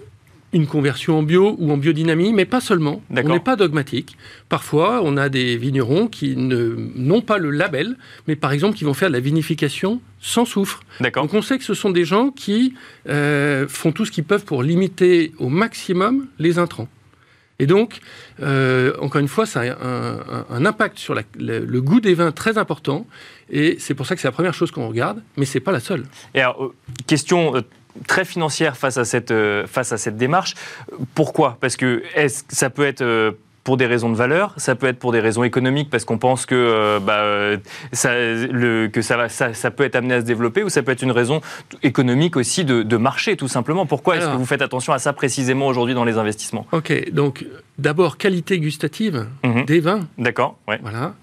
une 0.53 0.67
conversion 0.67 1.19
en 1.19 1.23
bio 1.23 1.57
ou 1.59 1.73
en 1.73 1.77
biodynamie, 1.77 2.33
mais 2.33 2.45
pas 2.45 2.61
seulement. 2.61 3.03
On 3.11 3.23
n'est 3.23 3.41
pas 3.41 3.57
dogmatique. 3.57 4.17
Parfois, 4.49 5.01
on 5.03 5.17
a 5.17 5.29
des 5.29 5.57
vignerons 5.57 6.09
qui 6.09 6.37
n'ont 6.37 7.23
pas 7.23 7.39
le 7.39 7.51
label, 7.51 7.97
mais 8.29 8.37
par 8.37 8.53
exemple 8.53 8.77
qui 8.77 8.85
vont 8.85 8.95
faire 8.95 9.09
de 9.09 9.15
la 9.15 9.21
vinification 9.21 10.01
sans 10.21 10.45
soufre. 10.45 10.83
Donc 11.01 11.35
on 11.35 11.43
sait 11.43 11.59
que 11.59 11.65
ce 11.65 11.75
sont 11.75 11.91
des 11.91 12.05
gens 12.05 12.31
qui 12.31 12.75
euh, 13.09 13.67
font 13.69 13.93
tout 13.93 14.05
ce 14.05 14.11
qu'ils 14.11 14.25
peuvent 14.25 14.45
pour 14.45 14.63
limiter 14.63 15.33
au 15.39 15.49
maximum 15.49 16.27
les 16.39 16.59
intrants. 16.59 16.89
Et 17.59 17.67
donc, 17.67 18.01
euh, 18.41 18.93
encore 19.01 19.21
une 19.21 19.29
fois, 19.29 19.47
ça 19.47 19.61
a 19.61 19.87
un, 20.51 20.67
impact 20.67 20.99
sur 20.99 21.15
le, 21.15 21.81
goût 21.81 22.01
des 22.01 22.15
vins 22.15 22.33
très 22.33 22.59
important. 22.59 23.07
Et 23.51 23.77
c'est 23.79 23.95
pour 23.95 24.07
ça 24.07 24.17
que 24.17 24.21
c'est 24.21 24.27
la 24.27 24.33
première 24.33 24.55
chose 24.55 24.73
qu'on 24.73 24.89
regarde, 24.89 25.23
mais 25.37 25.45
c'est 25.45 25.61
pas 25.61 25.71
la 25.71 25.79
seule. 25.79 26.05
Et 26.35 26.41
alors, 26.41 26.65
euh, 26.65 26.75
question 27.07 27.63
très 28.07 28.25
financière 28.25 28.77
face 28.77 28.99
à 28.99 29.05
cette, 29.05 29.31
euh, 29.31 29.67
face 29.67 29.93
à 29.93 29.99
cette 29.99 30.17
démarche. 30.17 30.55
Pourquoi? 31.15 31.57
Parce 31.61 31.77
que 31.77 32.03
est 32.15 32.45
ça 32.53 32.71
peut 32.71 32.87
être 32.87 33.03
euh, 33.03 33.33
pour 33.65 33.77
des 33.77 33.87
raisons 33.87 34.11
de 34.11 34.17
valeur, 34.17 34.55
ça 34.57 34.75
peut 34.75 34.89
être 34.89 34.99
pour 34.99 35.13
des 35.13 35.21
raisons 35.21 35.45
économiques 35.45 35.89
parce 35.89 36.05
qu'on 36.05 36.19
pense 36.19 36.47
que, 36.47 36.55
euh, 36.57 36.99
bah, 36.99 37.61
ça, 37.93 38.13
le, 38.15 38.89
que 38.89 39.03
ça, 39.03 39.17
va, 39.17 39.29
ça, 39.29 39.71
peut 39.71 39.85
être 39.85 39.95
amené 39.95 40.15
à 40.15 40.21
se 40.21 40.27
développer 40.27 40.65
ou 40.65 40.69
ça 40.69 40.83
peut 40.83 40.91
être 40.91 41.03
une 41.03 41.13
raison 41.13 41.41
économique 41.85 42.37
aussi 42.37 42.65
de, 42.65 42.97
marché 42.97 43.37
tout 43.37 43.47
simplement? 43.47 43.87
Pourquoi 43.87 44.17
est-ce 44.17 44.27
que 44.27 44.37
vous 44.37 44.47
faites 44.47 44.63
attention 44.63 44.93
à 44.93 44.99
ça 44.99 45.13
précisément 45.13 45.69
aujourd'hui 45.69 45.95
dans 45.95 46.05
les 46.05 46.19
investissements? 46.19 46.67
Ok, 46.73 47.13
donc 47.13 47.47
d'abord 47.79 48.17
qualité 48.17 48.59
gustative 48.59 49.27
mhm. 49.45 49.65
des 49.65 49.81
vins. 49.81 50.01
D'accord, 50.19 50.59
ouais. 50.67 50.81
Voilà. 50.83 51.15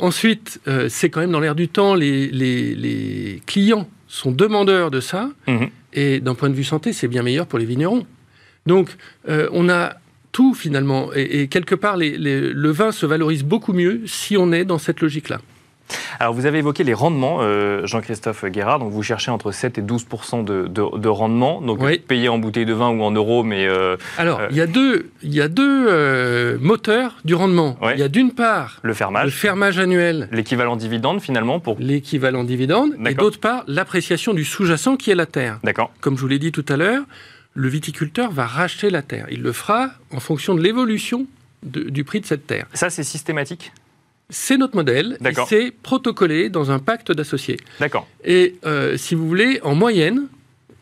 ensuite, 0.00 0.60
c'est 0.88 1.10
quand 1.10 1.20
même 1.20 1.32
dans 1.32 1.40
l'air 1.40 1.54
du 1.54 1.68
temps, 1.68 1.94
les, 1.94 2.28
les, 2.28 2.74
les 2.74 3.42
clients 3.46 3.86
sont 4.10 4.32
demandeurs 4.32 4.90
de 4.90 5.00
ça. 5.00 5.30
Mhm. 5.46 5.68
Et 5.92 6.20
d'un 6.20 6.34
point 6.34 6.50
de 6.50 6.54
vue 6.54 6.64
santé, 6.64 6.92
c'est 6.92 7.08
bien 7.08 7.22
meilleur 7.22 7.46
pour 7.46 7.58
les 7.58 7.64
vignerons. 7.64 8.06
Donc, 8.66 8.96
euh, 9.28 9.48
on 9.52 9.68
a 9.68 9.94
tout 10.32 10.54
finalement. 10.54 11.10
Et, 11.14 11.48
quelque 11.48 11.74
part, 11.74 11.96
le 11.96 12.70
vin 12.70 12.92
se 12.92 13.06
valorise 13.06 13.42
beaucoup 13.42 13.72
mieux 13.72 14.02
si 14.06 14.36
on 14.36 14.52
est 14.52 14.64
dans 14.64 14.78
cette 14.78 15.00
logique-là. 15.00 15.40
Alors, 16.18 16.34
vous 16.34 16.46
avez 16.46 16.58
évoqué 16.58 16.84
les 16.84 16.94
rendements, 16.94 17.38
euh, 17.40 17.86
Jean-Christophe 17.86 18.44
Guérard. 18.46 18.78
Donc, 18.78 18.92
vous 18.92 19.02
cherchez 19.02 19.30
entre 19.30 19.52
7 19.52 19.78
et 19.78 19.82
12 19.82 20.06
de, 20.44 20.66
de, 20.66 21.08
rendement. 21.08 21.60
Donc, 21.60 21.80
payé 22.06 22.28
en 22.28 22.38
bouteille 22.38 22.66
de 22.66 22.72
vin 22.72 22.90
ou 22.90 23.02
en 23.02 23.10
euros, 23.10 23.42
mais. 23.42 23.66
Euh, 23.66 23.96
Alors, 24.18 24.40
il 24.50 24.56
y 24.56 24.60
a 24.60 24.66
deux, 24.66 25.10
y 25.22 25.40
a 25.40 25.48
deux 25.48 26.58
moteurs 26.58 27.16
du 27.24 27.34
rendement. 27.34 27.78
Il 27.92 27.98
y 27.98 28.02
a 28.02 28.08
d'une 28.08 28.32
part 28.32 28.78
le 28.82 28.94
fermage, 28.94 29.24
le 29.26 29.30
fermage 29.30 29.78
annuel, 29.78 30.28
l'équivalent 30.32 30.76
dividende 30.76 31.20
finalement 31.20 31.60
pour. 31.60 31.76
L'équivalent 31.78 32.44
dividende, 32.44 32.92
et 33.06 33.14
d'autre 33.14 33.40
part 33.40 33.64
l'appréciation 33.66 34.34
du 34.34 34.44
sous-jacent 34.44 34.96
qui 34.96 35.10
est 35.10 35.14
la 35.14 35.26
terre. 35.26 35.58
D'accord. 35.64 35.92
Comme 36.00 36.16
je 36.16 36.22
vous 36.22 36.28
l'ai 36.28 36.38
dit 36.38 36.52
tout 36.52 36.64
à 36.68 36.76
l'heure, 36.76 37.02
le 37.54 37.68
viticulteur 37.68 38.30
va 38.30 38.46
racheter 38.46 38.90
la 38.90 39.02
terre. 39.02 39.26
Il 39.30 39.42
le 39.42 39.52
fera 39.52 39.90
en 40.12 40.20
fonction 40.20 40.54
de 40.54 40.62
l'évolution 40.62 41.26
du 41.62 42.04
prix 42.04 42.20
de 42.20 42.26
cette 42.26 42.46
terre. 42.46 42.66
Ça, 42.72 42.90
c'est 42.90 43.02
systématique? 43.02 43.72
C'est 44.30 44.56
notre 44.56 44.76
modèle 44.76 45.18
c'est 45.48 45.70
protocolé 45.70 46.48
dans 46.48 46.70
un 46.70 46.78
pacte 46.78 47.12
d'associés. 47.12 47.58
D'accord. 47.78 48.06
Et 48.24 48.56
euh, 48.64 48.96
si 48.96 49.14
vous 49.14 49.26
voulez, 49.26 49.60
en 49.62 49.74
moyenne, 49.74 50.28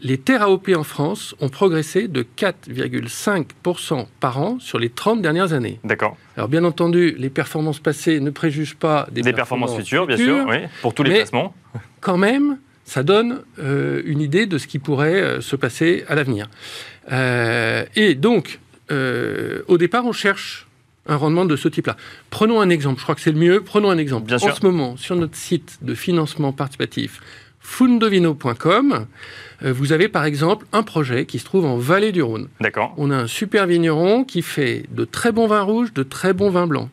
les 0.00 0.18
terres 0.18 0.42
AOP 0.42 0.70
en 0.76 0.84
France 0.84 1.34
ont 1.40 1.48
progressé 1.48 2.08
de 2.08 2.24
4,5% 2.36 4.06
par 4.20 4.38
an 4.40 4.58
sur 4.60 4.78
les 4.78 4.90
30 4.90 5.22
dernières 5.22 5.52
années. 5.52 5.80
D'accord. 5.82 6.16
Alors 6.36 6.48
bien 6.48 6.64
entendu, 6.64 7.14
les 7.18 7.30
performances 7.30 7.80
passées 7.80 8.20
ne 8.20 8.30
préjugent 8.30 8.76
pas 8.76 9.08
des, 9.10 9.32
performances, 9.32 9.76
futures, 9.76 10.06
bien 10.06 10.16
sûr, 10.16 10.46
oui, 10.48 10.58
pour 10.82 10.94
tous 10.94 11.02
les 11.02 11.14
placements. 11.14 11.54
Quand 12.00 12.16
même, 12.16 12.58
ça 12.84 13.02
donne 13.02 13.42
euh, 13.58 14.02
une 14.04 14.20
idée 14.20 14.46
de 14.46 14.56
ce 14.56 14.66
qui 14.66 14.78
pourrait 14.78 15.20
euh, 15.20 15.40
se 15.40 15.56
passer 15.56 16.04
à 16.08 16.14
l'avenir. 16.14 16.48
Euh, 17.10 17.84
et 17.96 18.14
donc, 18.14 18.60
au 18.90 19.76
départ, 19.76 20.06
on 20.06 20.12
cherche 20.12 20.67
un 21.08 21.16
rendement 21.16 21.44
de 21.44 21.56
ce 21.56 21.68
type-là. 21.68 21.96
Prenons 22.30 22.60
un 22.60 22.70
exemple, 22.70 22.98
je 22.98 23.02
crois 23.02 23.14
que 23.14 23.20
c'est 23.20 23.32
le 23.32 23.38
mieux. 23.38 23.62
Prenons 23.62 23.90
un 23.90 23.98
exemple. 23.98 24.26
Bien 24.26 24.36
en 24.36 24.54
ce 24.54 24.64
moment, 24.64 24.96
sur 24.96 25.16
notre 25.16 25.36
site 25.36 25.78
de 25.82 25.94
financement 25.94 26.52
participatif, 26.52 27.20
fundovino.com, 27.60 29.06
euh, 29.64 29.72
vous 29.72 29.92
avez 29.92 30.08
par 30.08 30.24
exemple 30.24 30.66
un 30.72 30.82
projet 30.82 31.26
qui 31.26 31.38
se 31.38 31.44
trouve 31.44 31.66
en 31.66 31.76
vallée 31.76 32.12
du 32.12 32.22
Rhône. 32.22 32.48
D'accord. 32.60 32.94
On 32.96 33.10
a 33.10 33.16
un 33.16 33.26
super 33.26 33.66
vigneron 33.66 34.24
qui 34.24 34.42
fait 34.42 34.84
de 34.90 35.04
très 35.04 35.32
bons 35.32 35.46
vins 35.46 35.62
rouges, 35.62 35.92
de 35.92 36.02
très 36.02 36.32
bons 36.32 36.50
vins 36.50 36.66
blancs. 36.66 36.88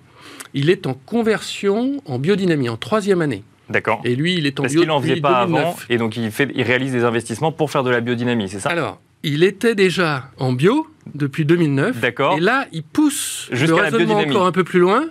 Il 0.53 0.69
est 0.69 0.88
en 0.88 0.93
conversion 0.93 2.01
en 2.05 2.17
biodynamie, 2.17 2.69
en 2.69 2.77
troisième 2.77 3.22
année. 3.22 3.43
D'accord. 3.69 4.01
Et 4.03 4.15
lui, 4.15 4.36
il 4.36 4.45
est 4.45 4.60
en 4.60 4.63
Parce 4.63 4.75
qu'il 4.75 4.88
n'en 4.88 5.01
faisait 5.01 5.15
pas 5.17 5.39
avant, 5.39 5.75
et 5.89 5.98
donc 5.98 6.17
il, 6.17 6.31
fait, 6.31 6.50
il 6.53 6.63
réalise 6.63 6.91
des 6.91 7.03
investissements 7.03 7.51
pour 7.51 7.72
faire 7.72 7.84
de 7.84 7.89
la 7.89 8.00
biodynamie, 8.00 8.48
c'est 8.48 8.60
ça? 8.60 8.69
Alors, 8.69 9.01
il 9.24 9.43
était 9.43 9.75
déjà 9.75 10.31
en 10.38 10.53
bio 10.53 10.88
depuis 11.13 11.45
2009. 11.45 12.00
D'accord. 12.00 12.38
Et 12.38 12.41
là, 12.41 12.67
il 12.72 12.84
pousse 12.84 13.50
le 13.51 13.74
raisonnement 13.74 14.17
encore 14.17 14.45
un 14.45 14.51
peu 14.51 14.63
plus 14.63 14.79
loin. 14.79 15.05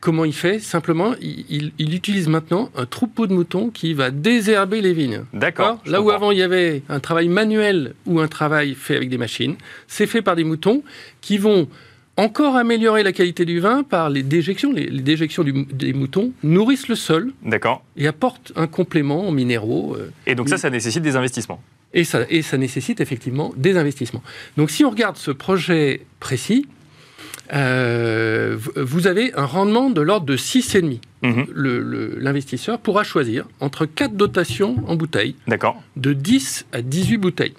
Comment 0.00 0.24
il 0.24 0.32
fait? 0.32 0.60
Simplement, 0.60 1.14
il, 1.20 1.72
utilise 1.78 2.28
maintenant 2.28 2.70
un 2.76 2.86
troupeau 2.86 3.26
de 3.26 3.32
moutons 3.32 3.70
qui 3.70 3.94
va 3.94 4.12
désherber 4.12 4.80
les 4.80 4.92
vignes. 4.92 5.24
D'accord. 5.32 5.82
Là 5.86 6.00
où 6.00 6.10
avant 6.10 6.30
il 6.30 6.38
y 6.38 6.42
avait 6.42 6.82
un 6.88 7.00
travail 7.00 7.28
manuel 7.28 7.94
ou 8.06 8.20
un 8.20 8.28
travail 8.28 8.74
fait 8.74 8.94
avec 8.94 9.08
des 9.08 9.18
machines, 9.18 9.56
c'est 9.88 10.06
fait 10.06 10.22
par 10.22 10.36
des 10.36 10.44
moutons 10.44 10.84
qui 11.20 11.36
vont 11.36 11.68
encore 12.16 12.56
améliorer 12.56 13.02
la 13.02 13.12
qualité 13.12 13.44
du 13.44 13.58
vin 13.58 13.82
par 13.82 14.08
les 14.08 14.22
déjections. 14.22 14.72
Les, 14.72 14.86
déjections 14.88 15.44
des 15.44 15.92
moutons 15.92 16.32
nourrissent 16.44 16.88
le 16.88 16.94
sol. 16.94 17.32
D'accord. 17.42 17.84
Et 17.96 18.06
apportent 18.06 18.52
un 18.54 18.68
complément 18.68 19.26
en 19.26 19.32
minéraux. 19.32 19.96
Euh, 19.96 20.10
et 20.26 20.36
donc 20.36 20.48
ça, 20.48 20.58
ça 20.58 20.70
nécessite 20.70 21.02
des 21.02 21.16
investissements. 21.16 21.60
Et 21.94 22.04
ça, 22.04 22.20
et 22.28 22.42
ça 22.42 22.58
nécessite 22.58 23.00
effectivement 23.00 23.52
des 23.56 23.76
investissements. 23.76 24.22
Donc 24.56 24.70
si 24.70 24.84
on 24.84 24.90
regarde 24.90 25.16
ce 25.16 25.30
projet 25.30 26.02
précis, 26.20 26.66
euh, 27.54 28.58
vous 28.76 29.06
avez 29.06 29.32
un 29.34 29.46
rendement 29.46 29.90
de 29.90 30.00
l'ordre 30.00 30.26
de 30.26 30.36
6,5. 30.36 31.00
Mmh. 31.22 31.42
L'investisseur 32.20 32.78
pourra 32.78 33.04
choisir 33.04 33.46
entre 33.60 33.86
quatre 33.86 34.14
dotations 34.14 34.76
en 34.86 34.96
bouteilles, 34.96 35.34
de 35.96 36.12
10 36.12 36.66
à 36.72 36.82
18 36.82 37.16
bouteilles 37.16 37.54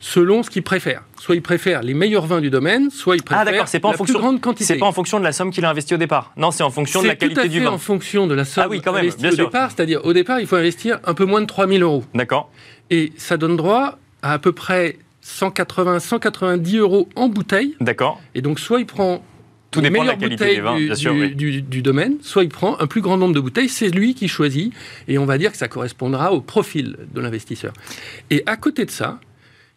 selon 0.00 0.42
ce 0.42 0.50
qu'il 0.50 0.62
préfère. 0.62 1.02
Soit 1.18 1.34
il 1.34 1.42
préfère 1.42 1.82
les 1.82 1.94
meilleurs 1.94 2.26
vins 2.26 2.40
du 2.40 2.50
domaine, 2.50 2.90
soit 2.90 3.16
il 3.16 3.22
ah, 3.30 3.44
préfère 3.44 3.62
ah, 3.62 3.66
c'est 3.66 3.80
pas 3.80 3.88
la 3.88 3.94
en 3.94 3.98
fonction, 3.98 4.14
plus 4.14 4.22
grande 4.22 4.40
quantité. 4.40 4.64
C'est 4.64 4.78
pas 4.78 4.86
en 4.86 4.92
fonction 4.92 5.18
de 5.18 5.24
la 5.24 5.32
somme 5.32 5.50
qu'il 5.50 5.64
a 5.64 5.70
investie 5.70 5.94
au 5.94 5.98
départ. 5.98 6.32
Non, 6.36 6.50
c'est 6.50 6.62
en 6.62 6.70
fonction 6.70 7.02
de 7.02 7.08
la 7.08 7.16
qualité 7.16 7.48
du 7.48 7.60
vin. 7.60 7.66
C'est 7.66 7.74
en 7.74 7.78
fonction 7.78 8.26
de 8.26 8.34
la 8.34 8.44
somme 8.44 8.64
ah 8.66 8.68
oui, 8.68 8.80
quand 8.80 8.92
même, 8.92 9.02
investie 9.02 9.26
au 9.26 9.34
départ. 9.34 9.70
C'est-à-dire, 9.70 10.04
au 10.04 10.12
départ, 10.12 10.40
il 10.40 10.46
faut 10.46 10.56
investir 10.56 11.00
un 11.04 11.14
peu 11.14 11.24
moins 11.24 11.40
de 11.40 11.46
3000 11.46 11.82
euros. 11.82 12.04
D'accord. 12.14 12.50
Et 12.90 13.12
ça 13.16 13.36
donne 13.36 13.56
droit 13.56 13.98
à 14.22 14.32
à 14.32 14.38
peu 14.38 14.52
près 14.52 14.96
180, 15.22 16.00
190 16.00 16.76
euros 16.78 17.08
en 17.16 17.28
bouteille. 17.28 17.74
D'accord. 17.80 18.20
Et 18.34 18.42
donc, 18.42 18.60
soit 18.60 18.80
il 18.80 18.86
prend 18.86 19.22
tout 19.70 19.80
dépend 19.80 20.02
de 20.02 20.08
la 20.08 20.16
qualité 20.16 20.56
des 20.56 20.60
vins, 20.60 20.76
du, 20.76 20.86
bien 20.86 20.94
sûr, 20.94 21.14
du, 21.34 21.62
du, 21.62 21.82
domaine, 21.82 22.16
soit 22.22 22.44
il 22.44 22.48
prend 22.48 22.78
un 22.80 22.86
plus 22.86 23.00
grand 23.00 23.16
nombre 23.16 23.34
de 23.34 23.40
bouteilles, 23.40 23.68
c'est 23.68 23.88
lui 23.88 24.14
qui 24.14 24.28
choisit, 24.28 24.72
et 25.08 25.18
on 25.18 25.26
va 25.26 25.38
dire 25.38 25.50
que 25.50 25.58
ça 25.58 25.68
correspondra 25.68 26.32
au 26.32 26.40
profil 26.40 26.96
de 27.12 27.20
l'investisseur. 27.20 27.72
Et 28.30 28.42
à 28.46 28.56
côté 28.56 28.84
de 28.84 28.90
ça, 28.90 29.20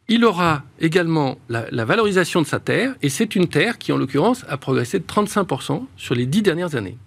il 0.10 0.25
aura 0.25 0.63
également 0.82 1.38
la, 1.50 1.86
valorisation 1.86 2.42
de 2.42 2.48
sa 2.48 2.60
terre, 2.60 2.94
et 3.01 3.10
c'est 3.10 3.36
une 3.36 3.48
terre 3.48 3.78
qui, 3.78 3.92
en 3.92 3.98
l'occurrence, 3.98 4.46
a 4.50 4.58
progressé 4.58 5.00
de 5.00 5.04
35% 5.04 5.84
sur 5.98 6.16
les 6.16 6.25
dix 6.25 6.42
dernières 6.42 6.75
années. 6.75 6.98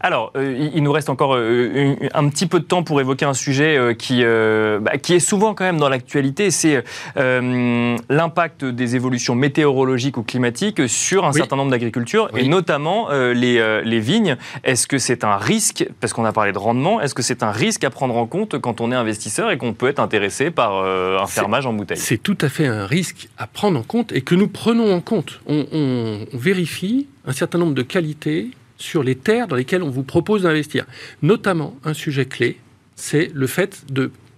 Alors, 0.00 0.32
euh, 0.36 0.70
il 0.74 0.82
nous 0.82 0.92
reste 0.92 1.10
encore 1.10 1.34
euh, 1.34 1.94
un, 2.12 2.28
petit 2.28 2.46
peu 2.46 2.60
de 2.60 2.64
temps 2.64 2.82
pour 2.82 3.00
évoquer 3.00 3.24
un 3.24 3.34
sujet 3.34 3.76
euh, 3.76 3.94
qui, 3.94 4.22
bah, 4.22 4.98
qui 4.98 5.14
est 5.14 5.20
souvent 5.20 5.54
quand 5.54 5.64
même 5.64 5.78
dans 5.78 5.88
l'actualité, 5.88 6.50
c'est 6.50 6.84
l'impact 7.16 8.64
des 8.64 8.96
évolutions 8.96 9.34
météorologiques 9.34 10.16
ou 10.16 10.22
climatiques 10.22 10.88
sur 10.88 11.24
un 11.24 11.32
certain 11.32 11.56
nombre 11.56 11.70
d'agricultures, 11.70 12.30
et 12.36 12.46
notamment 12.46 13.10
les, 13.10 13.82
les, 13.84 14.00
vignes. 14.00 14.36
Est-ce 14.64 14.86
que 14.86 14.98
c'est 14.98 15.24
un 15.24 15.36
risque, 15.36 15.86
parce 16.00 16.12
qu'on 16.12 16.24
a 16.24 16.32
parlé 16.32 16.52
de 16.52 16.58
rendement, 16.58 17.00
est-ce 17.00 17.14
que 17.14 17.22
c'est 17.22 17.42
un 17.42 17.50
risque 17.50 17.84
à 17.84 17.90
prendre 17.90 18.16
en 18.16 18.26
compte 18.26 18.58
quand 18.58 18.80
on 18.80 18.92
est 18.92 18.96
investisseur 18.96 19.50
et 19.50 19.58
qu'on 19.58 19.72
peut 19.72 19.88
être 19.88 20.00
intéressé 20.00 20.50
par 20.50 20.84
un 20.84 21.26
fermage 21.26 21.66
en 21.66 21.72
bouteille? 21.72 21.96
C'est 21.96 22.18
tout 22.18 22.36
à 22.40 22.49
fait 22.50 22.66
un 22.66 22.86
risque 22.86 23.28
à 23.38 23.46
prendre 23.46 23.78
en 23.78 23.82
compte 23.82 24.12
et 24.12 24.20
que 24.20 24.34
nous 24.34 24.48
prenons 24.48 24.92
en 24.92 25.00
compte. 25.00 25.40
On, 25.46 26.26
vérifie 26.32 27.06
un 27.26 27.32
certain 27.32 27.58
nombre 27.58 27.74
de 27.74 27.82
qualités 27.82 28.50
sur 28.76 29.02
les 29.02 29.14
terres 29.14 29.46
dans 29.46 29.56
lesquelles 29.56 29.82
on 29.82 29.90
vous 29.90 30.02
propose 30.02 30.42
d'investir. 30.42 30.86
Notamment, 31.22 31.76
un 31.84 31.94
sujet 31.94 32.26
clé, 32.26 32.58
c'est 32.96 33.30
le 33.32 33.46
fait 33.46 33.84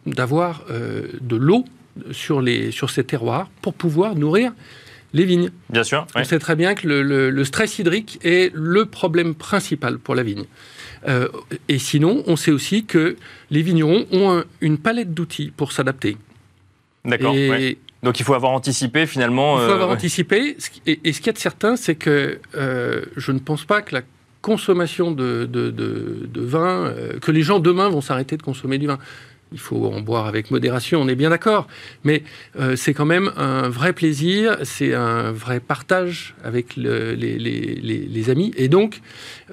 d'avoir 0.07 0.65
euh, 0.71 1.07
de 1.21 1.37
l'eau 1.37 1.65
sur, 2.11 2.43
sur 2.71 2.91
ces 2.91 3.05
terroirs 3.05 3.51
pour 3.61 3.75
pouvoir 3.75 4.15
nourrir 4.15 4.53
les 5.13 5.25
vignes. 5.25 5.51
Bien 5.71 5.85
sûr. 5.85 6.07
On 6.15 6.25
sait 6.25 6.39
très 6.39 6.57
bien 6.57 6.75
que 6.75 6.89
le, 6.89 7.45
stress 7.45 7.79
hydrique 7.79 8.19
est 8.23 8.53
le 8.55 8.87
problème 8.87 9.35
principal 9.35 9.99
pour 9.99 10.15
la 10.15 10.23
vigne. 10.23 10.45
Euh, 11.09 11.29
et 11.69 11.79
sinon, 11.79 12.23
on 12.27 12.37
sait 12.37 12.53
aussi 12.53 12.85
que 12.85 13.17
les 13.51 13.63
vignerons 13.63 14.07
ont 14.13 14.45
une 14.61 14.79
palette 14.79 15.13
d'outils 15.13 15.53
pour 15.57 15.73
s'adapter. 15.73 16.17
D'accord. 17.05 17.35
Donc 18.03 18.19
il 18.19 18.25
faut 18.25 18.35
avoir 18.35 18.53
anticipé 18.53 19.07
finalement. 19.07 19.61
Il 19.61 19.67
faut 19.67 19.73
avoir 19.73 19.91
euh, 19.91 19.95
anticipé. 19.95 20.57
Et, 20.87 21.13
ce 21.13 21.19
qu'il 21.19 21.27
y 21.27 21.31
a 21.31 21.33
de 21.33 21.39
certain, 21.39 21.77
c'est 21.77 21.95
que 21.95 22.41
euh, 22.57 23.03
je 23.17 23.33
ne 23.33 23.39
pense 23.39 23.65
pas 23.65 23.81
que 23.81 23.95
la 23.95 24.03
consommation 24.41 25.13
de, 25.13 25.49
vin, 26.35 26.87
euh, 26.87 27.19
que 27.21 27.31
les 27.31 27.43
gens 27.43 27.61
demain 27.61 27.89
vont 27.89 28.01
s'arrêter 28.01 28.37
de 28.37 28.43
consommer 28.43 28.79
du 28.79 28.89
vin 28.89 28.99
il 29.53 29.59
faut 29.59 29.87
en 29.87 30.01
boire 30.01 30.27
avec 30.27 30.51
modération, 30.51 31.01
on 31.01 31.09
est 31.09 31.15
bien 31.15 31.31
d'accord. 31.31 31.67
Mais 32.05 32.23
euh, 32.59 32.77
c'est 32.77 32.95
quand 32.95 33.05
même 33.05 33.33
un 33.37 33.69
vrai 33.69 33.93
plaisir, 33.93 34.57
c'est 34.63 34.95
un 34.95 35.33
vrai 35.33 35.61
partage 35.61 36.35
avec 36.45 36.77
les, 36.77 38.31
amis. 38.31 38.53
Et 38.57 38.69
donc, 38.69 39.01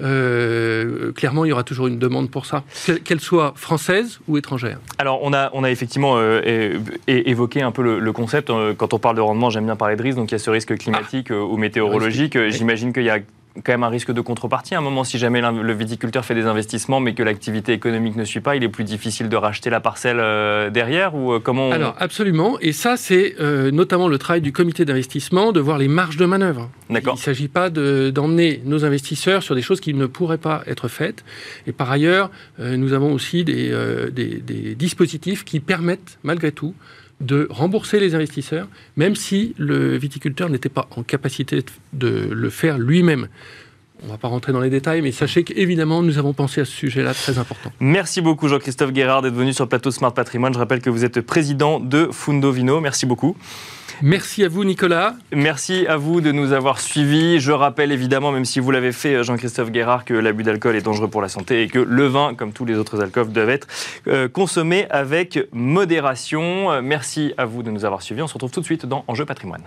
euh, 0.01 1.11
clairement, 1.13 1.45
il 1.45 1.49
y 1.49 1.51
aura 1.51 1.63
toujours 1.63 1.87
une 1.87 1.99
demande 1.99 2.29
pour 2.29 2.45
ça, 2.45 2.63
qu'elle 3.03 3.19
soit 3.19 3.53
française 3.55 4.19
ou 4.27 4.37
étrangère. 4.37 4.79
Alors, 4.97 5.19
on 5.23 5.33
a, 5.33 5.49
on 5.53 5.63
a 5.63 5.71
effectivement 5.71 6.15
euh, 6.17 6.77
évoqué 7.07 7.61
un 7.61 7.71
peu 7.71 7.99
le, 7.99 8.13
concept. 8.13 8.51
Quand 8.77 8.93
on 8.93 8.99
parle 8.99 9.15
de 9.15 9.21
rendement, 9.21 9.49
j'aime 9.49 9.65
bien 9.65 9.75
parler 9.75 9.95
de 9.95 10.01
risque. 10.01 10.17
Donc, 10.17 10.31
il 10.31 10.33
y 10.33 10.35
a 10.35 10.39
ce 10.39 10.49
risque 10.49 10.75
climatique 10.77 11.27
ah. 11.31 11.35
ou 11.35 11.57
météorologique. 11.57 12.37
J'imagine 12.49 12.91
qu'il 12.91 13.03
y 13.03 13.09
a 13.09 13.19
quand 13.63 13.71
même 13.71 13.83
un 13.83 13.89
risque 13.89 14.11
de 14.11 14.21
contrepartie. 14.21 14.75
À 14.75 14.79
un 14.79 14.81
moment, 14.81 15.03
si 15.03 15.17
jamais 15.17 15.41
le 15.41 15.73
viticulteur 15.73 16.25
fait 16.25 16.35
des 16.35 16.45
investissements, 16.45 16.99
mais 16.99 17.13
que 17.13 17.23
l'activité 17.23 17.73
économique 17.73 18.15
ne 18.15 18.23
suit 18.23 18.41
pas, 18.41 18.55
il 18.55 18.63
est 18.63 18.69
plus 18.69 18.83
difficile 18.83 19.29
de 19.29 19.35
racheter 19.35 19.69
la 19.69 19.79
parcelle 19.79 20.19
euh, 20.19 20.69
derrière 20.69 21.15
ou 21.15 21.33
euh, 21.33 21.39
comment 21.39 21.71
Alors 21.71 21.95
absolument, 21.99 22.57
et 22.59 22.71
ça 22.71 22.97
c'est 22.97 23.35
euh, 23.39 23.71
notamment 23.71 24.07
le 24.07 24.17
travail 24.17 24.41
du 24.41 24.51
comité 24.51 24.85
d'investissement 24.85 25.51
de 25.51 25.59
voir 25.59 25.77
les 25.77 25.87
marges 25.87 26.17
de 26.17 26.25
manœuvre. 26.25 26.69
D'accord. 26.89 27.15
Il 27.15 27.19
ne 27.19 27.23
s'agit 27.23 27.47
pas 27.47 27.69
d'emmener 27.69 28.61
nos 28.65 28.85
investisseurs 28.85 29.43
sur 29.43 29.55
des 29.55 29.61
choses 29.61 29.79
qui 29.79 29.93
ne 29.93 30.05
pourraient 30.05 30.37
pas 30.37 30.63
être 30.65 30.87
faites. 30.87 31.23
Et 31.67 31.71
par 31.71 31.91
ailleurs, 31.91 32.31
nous 32.57 32.93
avons 32.93 33.13
aussi 33.13 33.43
des, 33.43 33.71
des 34.11 34.75
dispositifs 34.75 35.45
qui 35.45 35.59
permettent 35.59 36.17
malgré 36.23 36.51
tout 36.51 36.73
de 37.19 37.47
rembourser 37.49 37.99
les 37.99 38.15
investisseurs, 38.15 38.67
même 38.95 39.15
si 39.15 39.53
le 39.57 39.97
viticulteur 39.97 40.49
n'était 40.49 40.69
pas 40.69 40.87
en 40.95 41.03
capacité 41.03 41.63
de 41.93 42.29
le 42.31 42.49
faire 42.49 42.77
lui-même. 42.77 43.27
On 44.01 44.05
ne 44.05 44.11
va 44.11 44.17
pas 44.17 44.29
rentrer 44.29 44.53
dans 44.53 44.61
les 44.61 44.69
détails, 44.69 45.01
mais 45.01 45.11
sachez 45.11 45.43
qu'évidemment, 45.43 46.01
nous 46.01 46.17
avons 46.17 46.31
pensé 46.31 46.61
à 46.61 46.65
ce 46.65 46.71
sujet-là 46.71 47.13
très 47.13 47.37
important. 47.37 47.73
Merci 47.81 48.21
beaucoup, 48.21 48.47
Jean-Christophe 48.47 48.93
Guérard, 48.93 49.21
d'être 49.21 49.33
venu 49.33 49.51
sur 49.51 49.65
le 49.65 49.69
plateau 49.69 49.91
Smart 49.91 50.13
Patrimoine. 50.13 50.53
Je 50.53 50.59
rappelle 50.59 50.81
que 50.81 50.89
vous 50.89 51.03
êtes 51.03 51.19
président 51.19 51.81
de 51.81 52.07
Fundo 52.11 52.51
Vino. 52.51 52.79
Merci 52.79 53.05
beaucoup. 53.05 53.35
Merci 54.01 54.43
à 54.43 54.47
vous, 54.47 54.63
Nicolas. 54.63 55.15
Merci 55.31 55.85
à 55.87 55.97
vous 55.97 56.21
de 56.21 56.31
nous 56.31 56.53
avoir 56.53 56.79
suivis. 56.79 57.39
Je 57.39 57.51
rappelle 57.51 57.91
évidemment, 57.91 58.31
même 58.31 58.45
si 58.45 58.59
vous 58.59 58.71
l'avez 58.71 58.91
fait, 58.91 59.23
Jean-Christophe 59.23 59.71
Guérard, 59.71 60.05
que 60.05 60.13
l'abus 60.13 60.43
d'alcool 60.43 60.75
est 60.75 60.81
dangereux 60.81 61.09
pour 61.09 61.21
la 61.21 61.29
santé 61.29 61.63
et 61.63 61.67
que 61.67 61.79
le 61.79 62.07
vin, 62.07 62.33
comme 62.35 62.53
tous 62.53 62.65
les 62.65 62.75
autres 62.75 63.01
alcools, 63.01 63.31
doivent 63.31 63.49
être 63.49 63.67
euh, 64.07 64.27
consommés 64.27 64.87
avec 64.89 65.39
modération. 65.51 66.71
Euh, 66.71 66.81
merci 66.81 67.33
à 67.37 67.45
vous 67.45 67.63
de 67.63 67.71
nous 67.71 67.85
avoir 67.85 68.01
suivis. 68.01 68.21
On 68.21 68.27
se 68.27 68.33
retrouve 68.33 68.51
tout 68.51 68.61
de 68.61 68.65
suite 68.65 68.85
dans 68.85 69.03
Enjeu 69.07 69.25
patrimoine. 69.25 69.63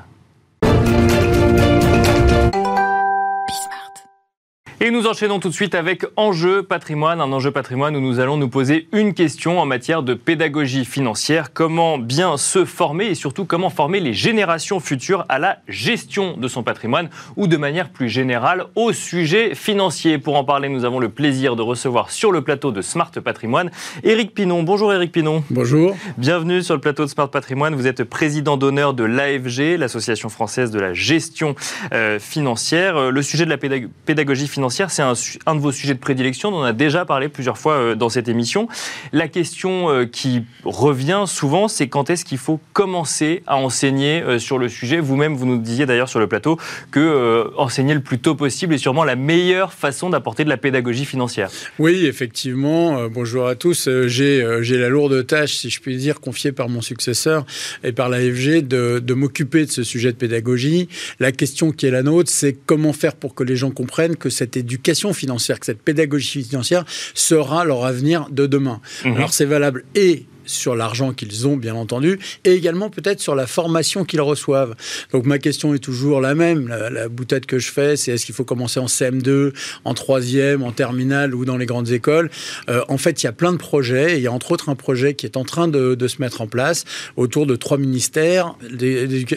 Et 4.84 4.90
nous 4.90 5.06
enchaînons 5.06 5.38
tout 5.38 5.48
de 5.48 5.54
suite 5.54 5.76
avec 5.76 6.04
Enjeu 6.16 6.64
patrimoine, 6.64 7.20
un 7.20 7.30
enjeu 7.30 7.52
patrimoine 7.52 7.94
où 7.94 8.00
nous 8.00 8.18
allons 8.18 8.36
nous 8.36 8.48
poser 8.48 8.88
une 8.90 9.14
question 9.14 9.60
en 9.60 9.64
matière 9.64 10.02
de 10.02 10.12
pédagogie 10.12 10.84
financière. 10.84 11.52
Comment 11.52 11.98
bien 11.98 12.36
se 12.36 12.64
former 12.64 13.04
et 13.04 13.14
surtout 13.14 13.44
comment 13.44 13.70
former 13.70 14.00
les 14.00 14.12
générations 14.12 14.80
futures 14.80 15.24
à 15.28 15.38
la 15.38 15.58
gestion 15.68 16.36
de 16.36 16.48
son 16.48 16.64
patrimoine 16.64 17.10
ou 17.36 17.46
de 17.46 17.56
manière 17.56 17.90
plus 17.90 18.08
générale 18.08 18.64
au 18.74 18.92
sujet 18.92 19.54
financier. 19.54 20.18
Pour 20.18 20.34
en 20.34 20.42
parler, 20.42 20.68
nous 20.68 20.84
avons 20.84 20.98
le 20.98 21.10
plaisir 21.10 21.54
de 21.54 21.62
recevoir 21.62 22.10
sur 22.10 22.32
le 22.32 22.42
plateau 22.42 22.72
de 22.72 22.82
Smart 22.82 23.12
Patrimoine 23.12 23.70
Éric 24.02 24.34
Pinon. 24.34 24.64
Bonjour 24.64 24.92
Éric 24.92 25.12
Pinon. 25.12 25.44
Bonjour. 25.50 25.96
Bienvenue 26.18 26.60
sur 26.60 26.74
le 26.74 26.80
plateau 26.80 27.04
de 27.04 27.08
Smart 27.08 27.30
Patrimoine. 27.30 27.76
Vous 27.76 27.86
êtes 27.86 28.02
président 28.02 28.56
d'honneur 28.56 28.94
de 28.94 29.04
l'AFG, 29.04 29.78
l'Association 29.78 30.28
française 30.28 30.72
de 30.72 30.80
la 30.80 30.92
gestion 30.92 31.54
euh, 31.94 32.18
financière. 32.18 33.12
Le 33.12 33.22
sujet 33.22 33.44
de 33.44 33.50
la 33.50 33.58
pédagogie 33.58 34.48
financière 34.48 34.71
financière, 34.72 34.90
c'est 34.90 35.02
un, 35.02 35.52
un, 35.52 35.54
de 35.54 35.60
vos 35.60 35.72
sujets 35.72 35.94
de 35.94 35.98
prédilection. 35.98 36.48
On 36.50 36.60
en 36.60 36.62
a 36.62 36.72
déjà 36.72 37.04
parlé 37.04 37.28
plusieurs 37.28 37.58
fois 37.58 37.94
dans 37.94 38.08
cette 38.08 38.28
émission. 38.28 38.68
La 39.12 39.28
question 39.28 40.06
qui 40.10 40.44
revient 40.64 41.24
souvent, 41.26 41.68
c'est 41.68 41.88
quand 41.88 42.10
est-ce 42.10 42.24
qu'il 42.24 42.38
faut 42.38 42.60
commencer 42.72 43.42
à 43.46 43.56
enseigner 43.56 44.38
sur 44.38 44.58
le 44.58 44.68
sujet? 44.68 45.00
Vous-même, 45.00 45.34
vous 45.34 45.46
nous 45.46 45.58
disiez 45.58 45.86
d'ailleurs 45.86 46.08
sur 46.08 46.20
le 46.20 46.26
plateau 46.26 46.58
que 46.90 47.50
enseigner 47.56 47.94
le 47.94 48.00
plus 48.00 48.18
tôt 48.18 48.34
possible 48.34 48.74
est 48.74 48.78
sûrement 48.78 49.04
la 49.04 49.16
meilleure 49.16 49.72
façon 49.72 50.10
d'apporter 50.10 50.44
de 50.44 50.48
la 50.48 50.56
pédagogie 50.56 51.04
financière. 51.04 51.50
Oui, 51.78 52.06
effectivement. 52.06 53.08
bonjour 53.08 53.46
à 53.46 53.54
tous. 53.54 53.88
J'ai 54.06 54.42
la 54.42 54.88
lourde 54.88 55.26
tâche, 55.26 55.54
si 55.54 55.70
je 55.70 55.80
puis 55.80 55.96
dire, 55.96 56.20
confiée 56.20 56.52
par 56.52 56.68
mon 56.68 56.80
successeur 56.80 57.44
et 57.84 57.92
par 57.92 58.08
l'AFG 58.08 58.66
de, 58.66 59.00
de 59.00 59.14
m'occuper 59.14 59.66
de 59.66 59.70
ce 59.70 59.82
sujet 59.82 60.12
de 60.12 60.16
pédagogie. 60.16 60.88
La 61.20 61.32
question 61.32 61.72
qui 61.72 61.86
est 61.86 61.90
la 61.90 62.02
nôtre, 62.02 62.30
c'est 62.30 62.56
comment 62.66 62.92
faire 62.92 63.14
pour 63.14 63.34
que 63.34 63.44
les 63.44 63.56
gens 63.56 63.70
comprennent 63.70 64.16
que 64.16 64.30
cette 64.30 64.56
éducation 64.62 65.12
financière, 65.12 65.61
que 65.61 65.66
cette 65.66 65.83
pédagogie 65.83 66.42
financière 66.42 66.85
sera 67.14 67.64
leur 67.64 67.85
avenir 67.85 68.28
de 68.31 68.47
demain. 68.47 68.81
Mhm. 69.04 69.16
Alors 69.16 69.33
c'est 69.33 69.45
valable 69.45 69.85
et 69.95 70.26
sur 70.44 70.76
l'argent 70.76 71.12
qu'ils 71.12 71.46
ont, 71.46 71.56
bien 71.56 71.75
entendu, 71.75 72.18
et 72.44 72.52
également 72.52 72.90
peut-être 72.90 73.20
sur 73.20 73.34
la 73.34 73.46
formation 73.46 74.04
qu'ils 74.04 74.20
reçoivent. 74.20 74.75
Donc 75.12 75.26
ma 75.26 75.38
question 75.38 75.75
est 75.75 75.78
toujours 75.78 76.20
la 76.20 76.34
même. 76.34 76.68
La, 76.68 77.08
boutade 77.08 77.46
que 77.46 77.58
je 77.58 77.70
fais, 77.70 77.96
c'est 77.96 78.12
est-ce 78.12 78.25
qu'il 78.25 78.34
faut 78.34 78.44
commencer 78.44 78.80
en 78.80 78.87
CM2, 78.87 79.52
en 79.84 79.94
troisième, 79.94 80.62
en 80.62 80.72
terminale 80.72 81.34
ou 81.34 81.44
dans 81.44 81.56
les 81.56 81.66
grandes 81.66 81.90
écoles? 81.90 82.30
Euh, 82.68 82.82
En 82.88 82.99
fait, 82.99 83.22
il 83.22 83.26
y 83.26 83.28
a 83.28 83.32
plein 83.32 83.52
de 83.52 83.58
projets. 83.58 84.16
il 84.16 84.22
y 84.22 84.26
a 84.26 84.32
entre 84.32 84.52
autres 84.52 84.68
un 84.68 84.75
projet 84.75 85.14
qui 85.14 85.26
est 85.26 85.37
en 85.37 85.44
train 85.44 85.68
de, 85.68 85.96
se 86.06 86.20
mettre 86.20 86.40
en 86.40 86.46
place 86.46 86.84
autour 87.16 87.46
de 87.46 87.56
trois 87.56 87.78
ministères 87.78 88.56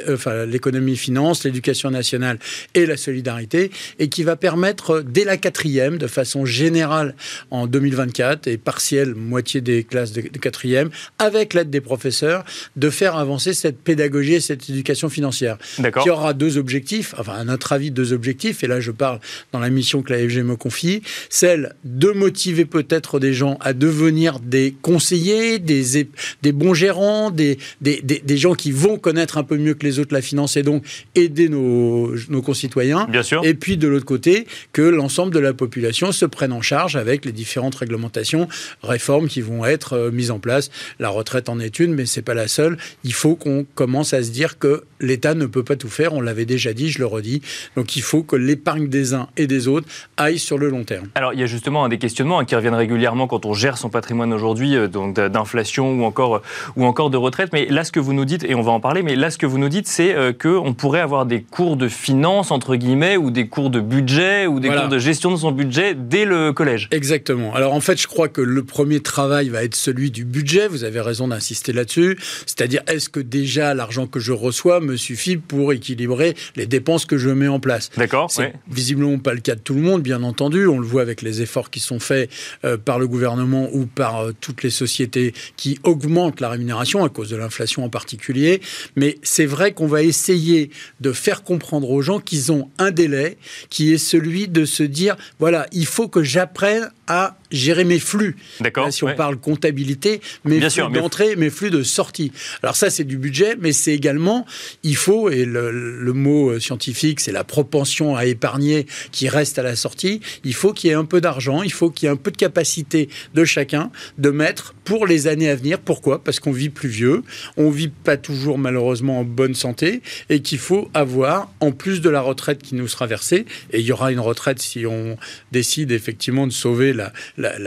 enfin, 0.09 0.45
l'économie 0.45 0.97
finance, 0.97 1.43
l'éducation 1.43 1.91
nationale 1.91 2.39
et 2.73 2.85
la 2.85 2.97
solidarité, 2.97 3.71
et 3.99 4.09
qui 4.09 4.23
va 4.23 4.35
permettre 4.35 5.01
dès 5.01 5.23
la 5.23 5.37
quatrième, 5.37 5.97
de 5.97 6.07
façon 6.07 6.45
générale 6.45 7.15
en 7.51 7.67
2024 7.67 8.47
et 8.47 8.57
partielle 8.57 9.15
moitié 9.15 9.61
des 9.61 9.83
classes 9.83 10.11
de 10.11 10.21
quatrième, 10.21 10.89
avec 11.19 11.53
l'aide 11.53 11.69
des 11.69 11.81
professeurs, 11.81 12.43
de 12.75 12.89
faire 12.89 13.15
avancer 13.15 13.53
cette 13.53 13.79
pédagogie 13.79 14.35
et 14.35 14.39
cette 14.39 14.69
éducation 14.69 15.09
financière. 15.09 15.57
Qui 16.01 16.09
aura 16.09 16.33
deux 16.33 16.57
objectifs, 16.57 17.15
enfin, 17.17 17.33
à 17.33 17.43
notre 17.43 17.73
avis, 17.73 17.91
deux 17.91 18.13
objectifs, 18.13 18.63
et 18.63 18.67
là 18.67 18.79
je 18.79 18.91
parle 18.91 19.19
dans 19.51 19.59
la 19.59 19.69
mission 19.69 20.01
que 20.01 20.13
l'AFG 20.13 20.43
me 20.43 20.55
confie, 20.55 21.01
celle 21.29 21.75
de 21.83 22.09
motiver 22.11 22.65
peut-être 22.65 23.19
des 23.19 23.33
gens 23.33 23.57
à 23.61 23.73
devenir 23.73 24.39
des 24.39 24.75
conseillers, 24.81 25.59
des, 25.59 26.07
des 26.41 26.51
bons 26.51 26.73
gérants, 26.73 27.31
des, 27.31 27.57
des, 27.81 28.01
des, 28.01 28.37
gens 28.37 28.53
qui 28.53 28.71
vont 28.71 28.97
connaître 28.97 29.37
un 29.37 29.43
peu 29.43 29.57
mieux 29.57 29.73
que 29.73 29.85
les 29.85 29.99
autres 29.99 30.13
la 30.13 30.21
finance 30.21 30.57
et 30.57 30.63
donc 30.63 30.83
aider 31.15 31.49
nos, 31.49 32.13
nos 32.29 32.41
concitoyens. 32.41 33.07
Bien 33.09 33.23
sûr. 33.23 33.45
Et 33.45 33.53
puis 33.53 33.77
de 33.77 33.87
l'autre 33.87 34.05
côté, 34.05 34.47
que 34.73 34.81
l'ensemble 34.81 35.33
de 35.33 35.39
la 35.39 35.53
population 35.53 36.11
se 36.11 36.25
prenne 36.25 36.51
en 36.51 36.61
charge 36.61 36.95
avec 36.95 37.25
les 37.25 37.31
différentes 37.31 37.75
réglementations, 37.75 38.47
réformes 38.83 39.27
qui 39.27 39.41
vont 39.41 39.65
être 39.65 39.93
euh, 39.93 40.11
mises 40.11 40.31
en 40.31 40.39
place 40.39 40.69
la 40.99 41.09
retraite 41.09 41.49
en 41.49 41.59
est 41.59 41.79
une, 41.79 41.93
mais 41.93 42.05
c'est 42.05 42.21
pas 42.21 42.33
la 42.33 42.47
seule. 42.47 42.77
Il 43.03 43.13
faut 43.13 43.35
qu'on 43.35 43.65
commence 43.75 44.13
à 44.13 44.23
se 44.23 44.31
dire 44.31 44.59
que 44.59 44.83
l'État 44.99 45.33
ne 45.33 45.45
peut 45.45 45.63
pas 45.63 45.75
tout 45.75 45.89
faire. 45.89 46.13
On 46.13 46.21
l'avait 46.21 46.45
déjà 46.45 46.73
dit, 46.73 46.89
je 46.89 46.99
le 46.99 47.05
redis. 47.05 47.41
Donc 47.75 47.95
il 47.95 48.01
faut 48.01 48.23
que 48.23 48.35
l'épargne 48.35 48.87
des 48.87 49.13
uns 49.13 49.27
et 49.37 49.47
des 49.47 49.67
autres 49.67 49.87
aille 50.17 50.39
sur 50.39 50.57
le 50.57 50.69
long 50.69 50.83
terme. 50.83 51.07
Alors 51.15 51.33
il 51.33 51.39
y 51.39 51.43
a 51.43 51.47
justement 51.47 51.87
des 51.87 51.97
questionnements 51.97 52.39
hein, 52.39 52.45
qui 52.45 52.55
reviennent 52.55 52.73
régulièrement 52.75 53.27
quand 53.27 53.45
on 53.45 53.53
gère 53.53 53.77
son 53.77 53.89
patrimoine 53.89 54.33
aujourd'hui, 54.33 54.75
euh, 54.75 54.87
donc 54.87 55.15
d'inflation 55.15 55.99
ou 55.99 56.03
encore 56.03 56.41
ou 56.75 56.85
encore 56.85 57.09
de 57.09 57.17
retraite. 57.17 57.49
Mais 57.53 57.65
là, 57.67 57.83
ce 57.83 57.91
que 57.91 57.99
vous 57.99 58.13
nous 58.13 58.25
dites, 58.25 58.43
et 58.43 58.55
on 58.55 58.61
va 58.61 58.71
en 58.71 58.79
parler, 58.79 59.03
mais 59.03 59.15
là, 59.15 59.29
ce 59.29 59.37
que 59.37 59.45
vous 59.45 59.57
nous 59.57 59.69
dites, 59.69 59.87
c'est 59.87 60.15
euh, 60.15 60.33
qu'on 60.33 60.73
pourrait 60.73 61.01
avoir 61.01 61.25
des 61.25 61.41
cours 61.41 61.77
de 61.77 61.87
finance 61.87 62.51
entre 62.51 62.75
guillemets 62.75 63.17
ou 63.17 63.31
des 63.31 63.47
cours 63.47 63.69
de 63.69 63.79
budget 63.79 64.47
ou 64.47 64.59
des 64.59 64.69
cours 64.69 64.87
de 64.87 64.99
gestion 64.99 65.31
de 65.31 65.37
son 65.37 65.51
budget 65.51 65.95
dès 65.95 66.25
le 66.25 66.53
collège. 66.53 66.87
Exactement. 66.91 67.53
Alors 67.53 67.73
en 67.73 67.81
fait, 67.81 67.99
je 67.99 68.07
crois 68.07 68.27
que 68.27 68.41
le 68.41 68.63
premier 68.63 68.99
travail 68.99 69.49
va 69.49 69.63
être 69.63 69.75
celui 69.75 70.11
du 70.11 70.25
budget 70.25 70.67
vous 70.75 70.83
avez 70.83 71.01
raison 71.01 71.27
d'insister 71.27 71.73
là-dessus. 71.73 72.17
C'est-à-dire, 72.45 72.81
est-ce 72.87 73.09
que 73.09 73.19
déjà 73.19 73.73
l'argent 73.73 74.07
que 74.07 74.19
je 74.19 74.31
reçois 74.31 74.79
me 74.79 74.97
suffit 74.97 75.37
pour 75.37 75.73
équilibrer 75.73 76.35
les 76.55 76.67
dépenses 76.67 77.05
que 77.05 77.17
je 77.17 77.29
mets 77.29 77.47
en 77.47 77.59
place? 77.59 77.89
D'accord. 77.97 78.29
C'est 78.31 78.53
visiblement 78.69 79.17
pas 79.19 79.33
le 79.33 79.39
cas 79.39 79.55
de 79.55 79.61
tout 79.61 79.73
le 79.73 79.81
monde, 79.81 80.01
bien 80.01 80.23
entendu. 80.23 80.67
On 80.67 80.79
le 80.79 80.85
voit 80.85 81.01
avec 81.01 81.21
les 81.21 81.41
efforts 81.41 81.69
qui 81.69 81.79
sont 81.79 81.99
faits 81.99 82.29
euh, 82.63 82.77
par 82.77 82.99
le 82.99 83.07
gouvernement 83.07 83.69
ou 83.71 83.85
par 83.85 84.21
euh, 84.21 84.31
toutes 84.39 84.63
les 84.63 84.69
sociétés 84.69 85.33
qui 85.55 85.79
augmentent 85.83 86.41
la 86.41 86.49
rémunération 86.49 87.03
à 87.03 87.09
cause 87.09 87.29
de 87.29 87.35
l'inflation 87.35 87.83
en 87.83 87.89
particulier. 87.89 88.61
Mais 88.95 89.17
c'est 89.23 89.45
vrai 89.45 89.71
qu'on 89.71 89.87
va 89.87 90.03
essayer 90.03 90.71
de 90.99 91.11
faire 91.11 91.43
comprendre 91.43 91.89
aux 91.89 92.01
gens 92.01 92.19
qu'ils 92.19 92.51
ont 92.51 92.69
un 92.77 92.91
délai 92.91 93.37
qui 93.69 93.93
est 93.93 93.97
celui 93.97 94.47
de 94.47 94.65
se 94.65 94.83
dire, 94.83 95.15
voilà, 95.39 95.67
il 95.71 95.85
faut 95.85 96.07
que 96.07 96.23
j'apprenne 96.23 96.89
à 97.07 97.37
gérer 97.51 97.83
mes 97.83 97.99
flux. 97.99 98.35
D'accord. 98.59 98.91
Si 98.91 99.03
on 99.03 99.15
parle 99.15 99.37
comptabilité, 99.37 100.21
mes 100.43 100.69
flux 100.69 100.91
d'entrée, 100.91 101.35
mes 101.35 101.49
flux 101.49 101.69
de 101.69 101.83
sortie. 101.83 102.31
Alors 102.63 102.75
ça, 102.75 102.89
c'est 102.89 103.03
du 103.03 103.17
budget, 103.17 103.55
mais 103.59 103.71
c'est 103.71 103.93
également, 103.93 104.45
il 104.83 104.95
faut, 104.95 105.29
et 105.29 105.45
le, 105.45 106.13
mot 106.13 106.51
euh, 106.51 106.59
scientifique, 106.59 107.19
c'est 107.19 107.31
la 107.31 107.43
propension 107.43 108.15
à 108.15 108.25
épargner 108.25 108.85
qui 109.11 109.27
reste 109.27 109.59
à 109.59 109.63
la 109.63 109.75
sortie, 109.75 110.21
il 110.43 110.53
faut 110.53 110.73
qu'il 110.73 110.89
y 110.89 110.93
ait 110.93 110.95
un 110.95 111.05
peu 111.05 111.19
d'argent, 111.21 111.61
il 111.61 111.71
faut 111.71 111.89
qu'il 111.89 112.07
y 112.07 112.09
ait 112.09 112.13
un 112.13 112.17
peu 112.17 112.31
de 112.31 112.37
capacité 112.37 113.09
de 113.33 113.45
chacun 113.45 113.91
de 114.17 114.29
mettre 114.29 114.73
pour 114.83 115.05
les 115.05 115.27
années 115.27 115.49
à 115.49 115.55
venir. 115.55 115.79
Pourquoi? 115.79 116.23
Parce 116.23 116.39
qu'on 116.39 116.51
vit 116.51 116.69
plus 116.69 116.89
vieux, 116.89 117.23
on 117.57 117.69
vit 117.69 117.89
pas 117.89 118.17
toujours 118.17 118.57
malheureusement 118.57 119.19
en 119.19 119.23
bonne 119.23 119.55
santé, 119.55 120.01
et 120.29 120.41
qu'il 120.41 120.59
faut 120.59 120.89
avoir, 120.93 121.51
en 121.59 121.71
plus 121.71 122.01
de 122.01 122.09
la 122.09 122.21
retraite 122.21 122.61
qui 122.61 122.75
nous 122.75 122.87
sera 122.87 123.07
versée, 123.07 123.45
et 123.71 123.79
il 123.79 123.85
y 123.85 123.91
aura 123.91 124.11
une 124.11 124.19
retraite 124.19 124.61
si 124.61 124.85
on 124.85 125.17
décide 125.51 125.91
effectivement 125.91 126.47
de 126.47 126.53
sauver 126.53 126.93
la, 126.93 127.11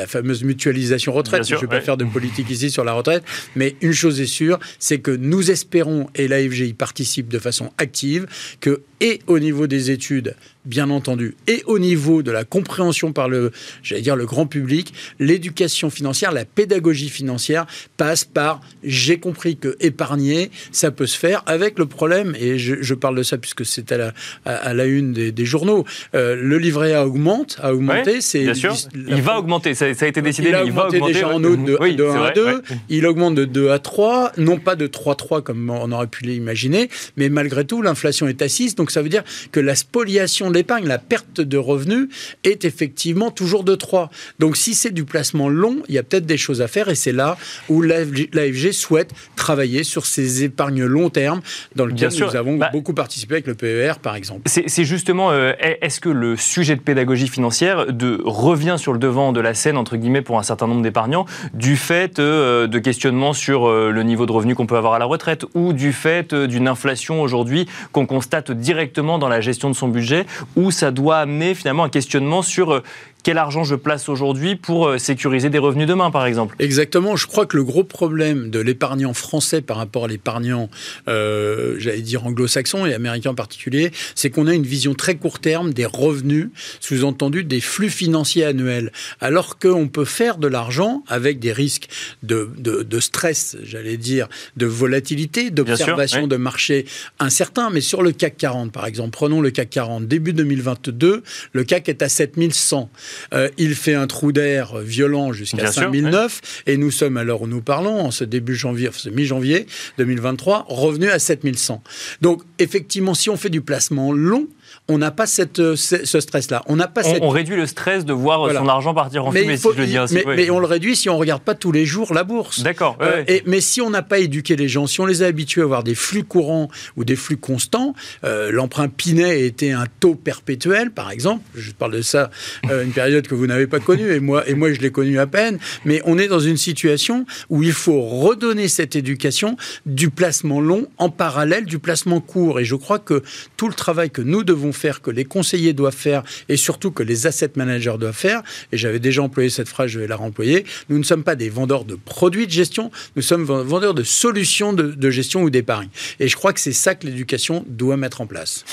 fameuse 0.07 0.45
mutualisation 0.45 1.13
retraite. 1.13 1.47
je 1.47 1.55
ne 1.55 1.61
vais 1.61 1.67
pas 1.67 1.81
faire 1.81 1.97
de 1.97 2.05
politique 2.05 2.51
ici 2.51 2.71
sur 2.71 2.85
la 2.85 2.93
retraite, 2.93 3.23
mais 3.57 3.77
une 3.81 3.93
chose 3.93 4.21
est 4.21 4.27
sûre, 4.27 4.59
c'est 4.79 4.99
que 4.99 5.11
nous 5.11 5.51
espérons, 5.51 6.09
et 6.15 6.29
l'AFG 6.29 6.61
y 6.61 6.73
participe 6.75 7.29
de 7.29 7.39
façon 7.39 7.71
active, 7.79 8.27
que 8.61 8.83
et 9.01 9.21
au 9.27 9.39
niveau 9.39 9.67
des 9.67 9.91
études, 9.91 10.35
bien 10.69 10.91
entendu, 10.91 11.35
et 11.47 11.63
au 11.67 11.79
niveau 11.79 12.23
de 12.23 12.31
la 12.31 12.45
compréhension 12.45 13.13
par 13.13 13.29
le, 13.29 13.51
j'allais 13.83 14.03
dire, 14.03 14.17
le 14.17 14.27
grand 14.27 14.47
public, 14.47 14.93
l'éducation 15.19 15.89
financière, 15.89 16.31
la 16.31 16.45
pédagogie 16.45 17.09
financière 17.09 17.67
passe 17.97 18.25
par 18.25 18.61
j'ai 18.85 19.19
compris 19.19 19.57
que 19.57 19.77
épargner, 19.81 20.51
ça 20.71 20.91
peut 20.91 21.07
se 21.07 21.19
faire 21.19 21.43
avec 21.47 21.79
le 21.79 21.87
problème, 21.87 22.37
et 22.39 22.59
je, 22.59 22.95
parle 22.95 23.17
de 23.17 23.23
ça 23.23 23.39
puisque 23.39 23.65
c'est 23.65 23.93
à 23.93 23.97
la, 23.97 24.13
à, 24.45 24.75
la 24.75 24.85
une 24.85 25.13
des, 25.13 25.45
journaux, 25.47 25.85
euh, 26.15 26.37
le 26.37 26.59
livret 26.59 26.93
A 26.93 27.07
augmente, 27.07 27.57
a 27.63 27.73
augmenté, 27.73 28.21
c'est... 28.21 28.43
Bien 28.43 28.55
sûr, 28.55 28.75
il 28.95 29.23
va 29.23 29.39
augmenter, 29.39 29.75
ça, 29.75 29.87
a 29.87 29.89
été 29.89 30.21
décidé, 30.21 30.51
il, 30.51 30.55
a 30.55 30.65
augmenté 30.65 31.01
déjà 31.01 31.29
en 31.29 31.43
août 31.43 31.65
de, 31.65 31.79
1 31.81 32.23
à 32.23 32.31
2, 32.33 32.63
il 32.91 33.07
augmente 33.07 33.35
de 33.35 33.47
2 33.47 33.71
à 33.71 33.79
3, 33.79 34.33
non 34.37 34.59
pas 34.59 34.77
de 34.77 34.87
3 34.87 35.15
à 35.15 35.17
3 35.17 35.43
comme 35.43 35.71
on 35.71 35.91
aurait 35.93 36.09
pu 36.09 36.25
l'imaginer, 36.25 36.91
mais 37.17 37.31
malgré 37.31 37.65
tout, 37.65 37.81
l'inflation 37.81 38.29
est 38.29 38.43
assise, 38.43 38.75
donc 38.75 38.91
ça 38.91 39.01
veut 39.01 39.09
dire 39.09 39.25
que 39.51 39.61
la 39.61 39.75
spoliation 39.75 40.51
de 40.51 40.58
l'épargne, 40.59 40.87
la 40.87 40.99
perte 40.99 41.41
de 41.41 41.57
revenus 41.57 42.09
est 42.45 42.65
effectivement 42.65 43.31
toujours 43.31 43.65
de 43.65 43.75
3. 43.75 44.11
Donc 44.39 44.57
si 44.57 44.75
c'est 44.75 44.91
du 44.91 45.05
placement 45.05 45.49
long, 45.49 45.79
il 45.89 45.95
y 45.95 45.99
a 45.99 46.03
peut-être 46.03 46.27
des 46.27 46.37
choses 46.37 46.61
à 46.61 46.69
faire 46.69 46.89
et 46.89 46.95
c'est 46.95 47.13
là 47.13 47.37
où 47.69 47.81
l'AFG 47.81 48.73
souhaite 48.73 49.13
travailler 49.37 49.85
sur 49.85 50.05
ces 50.05 50.45
épargnes 50.45 50.85
long 50.85 51.11
terme 51.11 51.41
dans 51.77 51.87
lequel 51.87 52.11
nous 52.19 52.37
avons 52.37 52.57
bah, 52.57 52.71
beaucoup 52.73 52.93
participé 52.93 53.35
avec 53.35 53.47
le 53.47 53.55
PER 53.55 53.95
par 54.03 54.17
exemple. 54.17 54.43
C'est 54.47 54.85
justement, 54.85 55.31
euh, 55.31 55.53
est-ce 55.61 56.01
que 56.01 56.09
le 56.09 56.37
sujet 56.37 56.75
de 56.75 56.81
pédagogie 56.81 57.29
financière 57.29 57.87
de, 57.87 58.21
revient 58.25 58.77
sur 58.79 58.93
le 58.93 58.99
devant 58.99 59.33
de 59.33 59.41
la 59.41 59.55
scène, 59.55 59.77
entre 59.77 59.97
guillemets, 59.97 60.23
pour 60.23 60.39
un 60.39 60.43
certain 60.43 60.67
nombre 60.67 60.83
d'épargnants, 60.83 61.27
du 61.55 61.77
fait 61.77 62.19
euh, 62.19 62.67
de 62.67 62.79
questionnements 62.79 63.33
sur 63.33 63.69
euh, 63.69 63.91
le 63.91 64.03
niveau 64.03 64.27
de 64.27 64.33
revenu 64.33 64.55
qu'on 64.55 64.67
peut 64.67 64.77
avoir 64.77 64.95
à 64.95 64.99
la 64.99 65.05
retraite 65.05 65.45
ou 65.55 65.73
du 65.73 65.93
fait 65.93 66.35
d'une 66.35 66.67
inflation 66.67 67.23
aujourd'hui 67.23 67.67
qu'on 67.93 68.07
constate 68.07 68.51
directement 68.51 69.19
dans 69.19 69.29
la 69.29 69.41
gestion 69.41 69.71
de 69.71 69.75
son 69.75 69.89
budget, 69.89 70.27
ou 70.57 70.71
ça 70.71 70.91
doit 70.91 71.19
amener 71.19 71.55
finalement 71.55 71.85
un 71.85 71.89
questionnement 71.89 72.43
sur 72.43 72.73
euh, 72.73 72.83
quel 73.29 73.37
argent 73.37 73.63
je 73.63 73.75
place 73.75 74.09
aujourd'hui 74.09 74.57
pour 74.57 74.87
euh, 74.87 74.97
sécuriser 74.97 75.51
des 75.51 75.59
revenus 75.59 75.87
demain, 75.87 76.11
par 76.11 76.25
exemple? 76.25 76.57
Exactement. 76.61 77.15
Je 77.15 77.27
crois 77.27 77.45
que 77.45 77.59
le 77.59 77.63
gros 77.63 77.85
problème 77.85 78.49
de 78.49 78.59
l'épargnant 78.59 79.13
français 79.13 79.61
par 79.61 79.77
rapport 79.77 80.07
à 80.07 80.09
l'épargnant, 80.09 80.71
euh, 81.09 81.75
j'allais 81.79 82.01
dire 82.01 82.25
anglo-saxon 82.25 82.87
et 82.87 82.95
américain 82.95 83.33
en 83.33 83.35
particulier, 83.35 83.91
c'est 84.15 84.31
qu'on 84.31 84.47
a 84.47 84.55
une 84.55 84.63
vision 84.63 84.95
très 84.95 85.17
court 85.17 85.41
terme 85.41 85.75
des 85.75 85.85
revenus, 85.85 86.49
sous-entendu 86.81 87.45
des 87.45 87.61
flux 87.61 87.91
financiers 87.91 88.47
annuels, 88.47 88.93
alors 89.21 89.59
qu'on 89.59 89.89
peut 89.89 90.07
faire 90.07 90.39
de 90.39 90.49
l'argent 90.49 91.05
avec 91.07 91.39
des 91.39 91.53
risques 91.53 91.89
de, 92.23 92.49
de, 92.57 92.99
stress, 92.99 93.59
j'allais 93.63 93.99
dire, 93.99 94.29
de 94.57 94.65
volatilité, 94.65 95.51
d'observation 95.51 96.29
de 96.29 96.37
marché 96.37 96.87
incertain. 97.19 97.69
Mais 97.69 97.83
sur 97.83 98.03
le 98.03 98.13
CAC 98.13 98.39
40, 98.39 98.73
par 98.73 98.87
exemple, 98.87 99.11
prenons 99.11 99.43
le 99.43 99.51
CAC 99.51 99.69
40, 99.69 100.09
début 100.09 100.33
2022, 100.33 101.23
le 101.53 101.65
CAC 101.65 101.91
est 101.91 102.01
à 102.01 102.09
7100. 102.09 102.89
Euh, 103.33 103.49
il 103.59 103.75
fait 103.75 103.95
un 103.95 104.07
trou 104.07 104.33
d'air 104.33 104.79
violent 104.79 105.33
jusqu'à 105.33 105.71
5009 105.71 106.63
et 106.67 106.77
nous 106.77 106.91
sommes 106.91 107.17
à 107.17 107.25
l'heure 107.25 107.43
où 107.43 107.47
nous 107.47 107.63
parlons, 107.63 108.01
en 108.01 108.11
ce 108.11 108.25
début 108.25 108.55
janvier, 108.55 108.91
ce 108.93 109.09
mi-janvier 109.09 109.67
2023, 109.99 110.67
revenu 110.69 111.09
à 111.11 111.19
7100. 111.19 111.83
Donc 112.21 112.43
effectivement, 112.59 113.15
si 113.15 113.31
on 113.31 113.37
fait 113.37 113.51
du 113.51 113.61
placement 113.61 114.13
long, 114.13 114.49
on 114.89 114.99
n'a 114.99 115.11
pas 115.11 115.27
cette, 115.27 115.75
ce 115.77 116.21
stress-là. 116.21 116.63
On 116.67 116.77
n'a 116.77 116.89
pas 116.89 117.03
on, 117.05 117.13
cette... 117.13 117.23
on, 117.23 117.29
réduit 117.29 117.57
le 117.57 117.67
stress 117.67 118.05
de 118.05 118.13
voir 118.13 118.51
son 118.53 118.69
argent 118.69 118.95
partir 118.95 119.27
en 119.27 119.33
fumée, 119.33 119.57
si 119.57 119.69
je 119.75 119.81
le 119.81 119.87
dis 119.87 119.97
ainsi. 119.99 120.19
Mais, 120.27 120.51
on 120.51 120.61
le 120.61 120.67
réduit 120.67 120.97
si 120.97 121.11
on 121.11 121.19
regarde 121.19 121.43
pas 121.43 121.55
tous 121.55 121.73
les 121.73 121.85
jours 121.85 122.15
la 122.15 122.25
bourse. 122.25 122.63
D'accord. 122.63 122.97
et 123.27 123.43
mais 123.47 123.61
si 123.61 123.81
on 123.81 123.91
n'a 123.91 124.03
pas 124.03 124.19
éduqué 124.19 124.57
les 124.57 124.69
gens, 124.69 124.87
si 124.87 125.01
on 125.01 125.07
les 125.07 125.23
a 125.23 125.27
habitués 125.27 125.61
à 125.61 125.65
avoir 125.65 125.85
des 125.85 125.95
flux 125.95 126.25
courants 126.25 126.69
ou 126.97 127.05
des 127.05 127.17
flux 127.17 127.37
constants, 127.37 127.95
l'emprunt 128.23 128.89
Pinet 128.89 129.45
était 129.45 129.73
un 129.73 129.85
taux 130.01 130.15
perpétuel, 130.15 130.91
par 130.91 131.11
exemple. 131.11 131.45
Je 131.55 131.73
parle 131.73 131.93
de 131.93 132.03
ça, 132.03 132.31
une 132.65 132.93
période 132.93 133.27
que 133.27 133.35
vous 133.35 133.47
n'avez 133.47 133.67
pas 133.67 133.81
connue, 133.81 134.11
et 134.13 134.21
moi, 134.21 134.49
et 134.49 134.55
moi 134.55 134.73
je 134.73 134.81
l'ai 134.81 134.91
connue 134.91 135.19
à 135.19 135.27
peine. 135.27 135.59
Mais 135.85 136.01
on 136.05 136.19
est 136.19 136.29
dans 136.29 136.41
une 136.41 136.57
situation 136.57 137.27
où 137.51 137.63
il 137.63 137.73
faut 137.73 138.01
redonner 138.01 138.69
cette 138.69 138.97
éducation 138.97 139.57
du 139.87 140.11
placement 140.11 140.61
long 140.61 140.87
en 140.97 141.11
parallèle 141.11 141.67
du 141.67 141.79
placement 141.79 142.21
court. 142.21 142.61
Et 142.61 142.65
je 142.65 142.75
crois 142.75 142.99
que 142.99 143.23
tout 143.57 143.69
le 143.69 143.75
travail 143.75 144.11
que 144.11 144.23
nous 144.23 144.45
devons 144.45 144.73
faire, 144.73 144.78
que 145.03 145.11
les 145.11 145.25
conseillers 145.25 145.73
doivent 145.73 145.95
faire, 145.95 146.23
et 146.49 146.57
surtout 146.57 146.91
que 146.91 147.03
les 147.03 147.27
asset 147.27 147.51
managers 147.57 147.97
doivent 147.99 148.17
faire, 148.17 148.43
et 148.73 148.77
j'avais 148.77 148.99
déjà 148.99 149.23
employé 149.23 149.51
cette 149.51 149.69
phrase, 149.69 149.91
je 149.91 150.01
vais 150.01 150.07
la 150.07 150.17
remployer, 150.17 150.65
nous 150.89 150.99
ne 150.99 151.05
sommes 151.05 151.25
pas 151.25 151.35
des 151.35 151.49
vendeurs 151.49 151.85
de 151.85 151.95
produits 151.95 152.47
de 152.47 152.53
gestion, 152.53 152.91
nous 153.17 153.23
sommes 153.23 153.45
vendeurs 153.45 153.95
de 153.95 154.03
solutions 154.03 154.73
de, 154.73 155.11
gestion 155.11 155.43
ou 155.43 155.51
d'épargne. 155.51 155.89
Et 156.21 156.29
je 156.29 156.37
crois 156.37 156.53
que 156.53 156.61
c'est 156.61 156.73
ça 156.73 156.95
que 156.95 157.07
l'éducation 157.07 157.65
doit 157.67 157.97
mettre 157.97 158.21
en 158.21 158.27
place. 158.27 158.65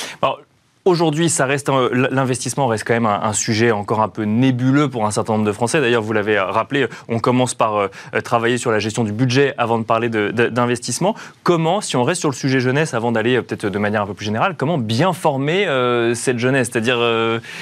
Aujourd'hui, 0.88 1.32
ça 1.32 1.48
reste 1.48 1.72
l'investissement 2.12 2.68
reste 2.68 2.84
quand 2.86 2.94
même 2.94 3.08
un, 3.08 3.34
sujet 3.34 3.72
encore 3.72 4.02
un 4.02 4.08
peu 4.08 4.22
nébuleux 4.22 4.88
pour 4.88 5.08
un 5.08 5.10
certain 5.10 5.34
nombre 5.34 5.46
de 5.48 5.52
Français. 5.52 5.82
D'ailleurs, 5.82 6.04
vous 6.04 6.14
l'avez 6.14 6.38
rappelé, 6.38 6.86
on 7.08 7.18
commence 7.18 7.56
par 7.56 7.76
euh, 7.78 7.88
travailler 8.24 8.60
sur 8.60 8.70
la 8.70 8.78
gestion 8.78 9.04
du 9.04 9.12
budget 9.12 9.56
avant 9.58 9.80
de 9.80 9.84
parler 9.84 10.10
d'investissement. 10.10 11.16
Comment, 11.42 11.82
si 11.82 11.96
on 11.96 12.04
reste 12.04 12.20
sur 12.20 12.30
le 12.30 12.36
sujet 12.36 12.60
jeunesse, 12.60 12.94
avant 12.94 13.12
d'aller 13.12 13.38
euh, 13.38 13.42
peut-être 13.42 13.66
de 13.66 13.80
manière 13.80 14.04
un 14.04 14.06
peu 14.06 14.14
plus 14.14 14.28
générale, 14.28 14.54
comment 14.60 14.78
bien 14.78 15.12
former 15.12 15.66
euh, 15.66 16.14
cette 16.14 16.38
jeunesse? 16.38 16.70
C'est-à-dire 16.72 17.00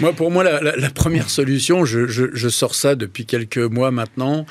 moi, 0.01 0.11
pour 0.11 0.29
moi, 0.29 0.43
la, 0.43 0.89
première 0.89 1.29
solution, 1.29 1.85
je, 1.85 2.49
sors 2.49 2.75
ça 2.75 2.95
depuis 2.95 3.25
quelques 3.25 3.57
mois 3.57 3.91
maintenant, 3.91 4.45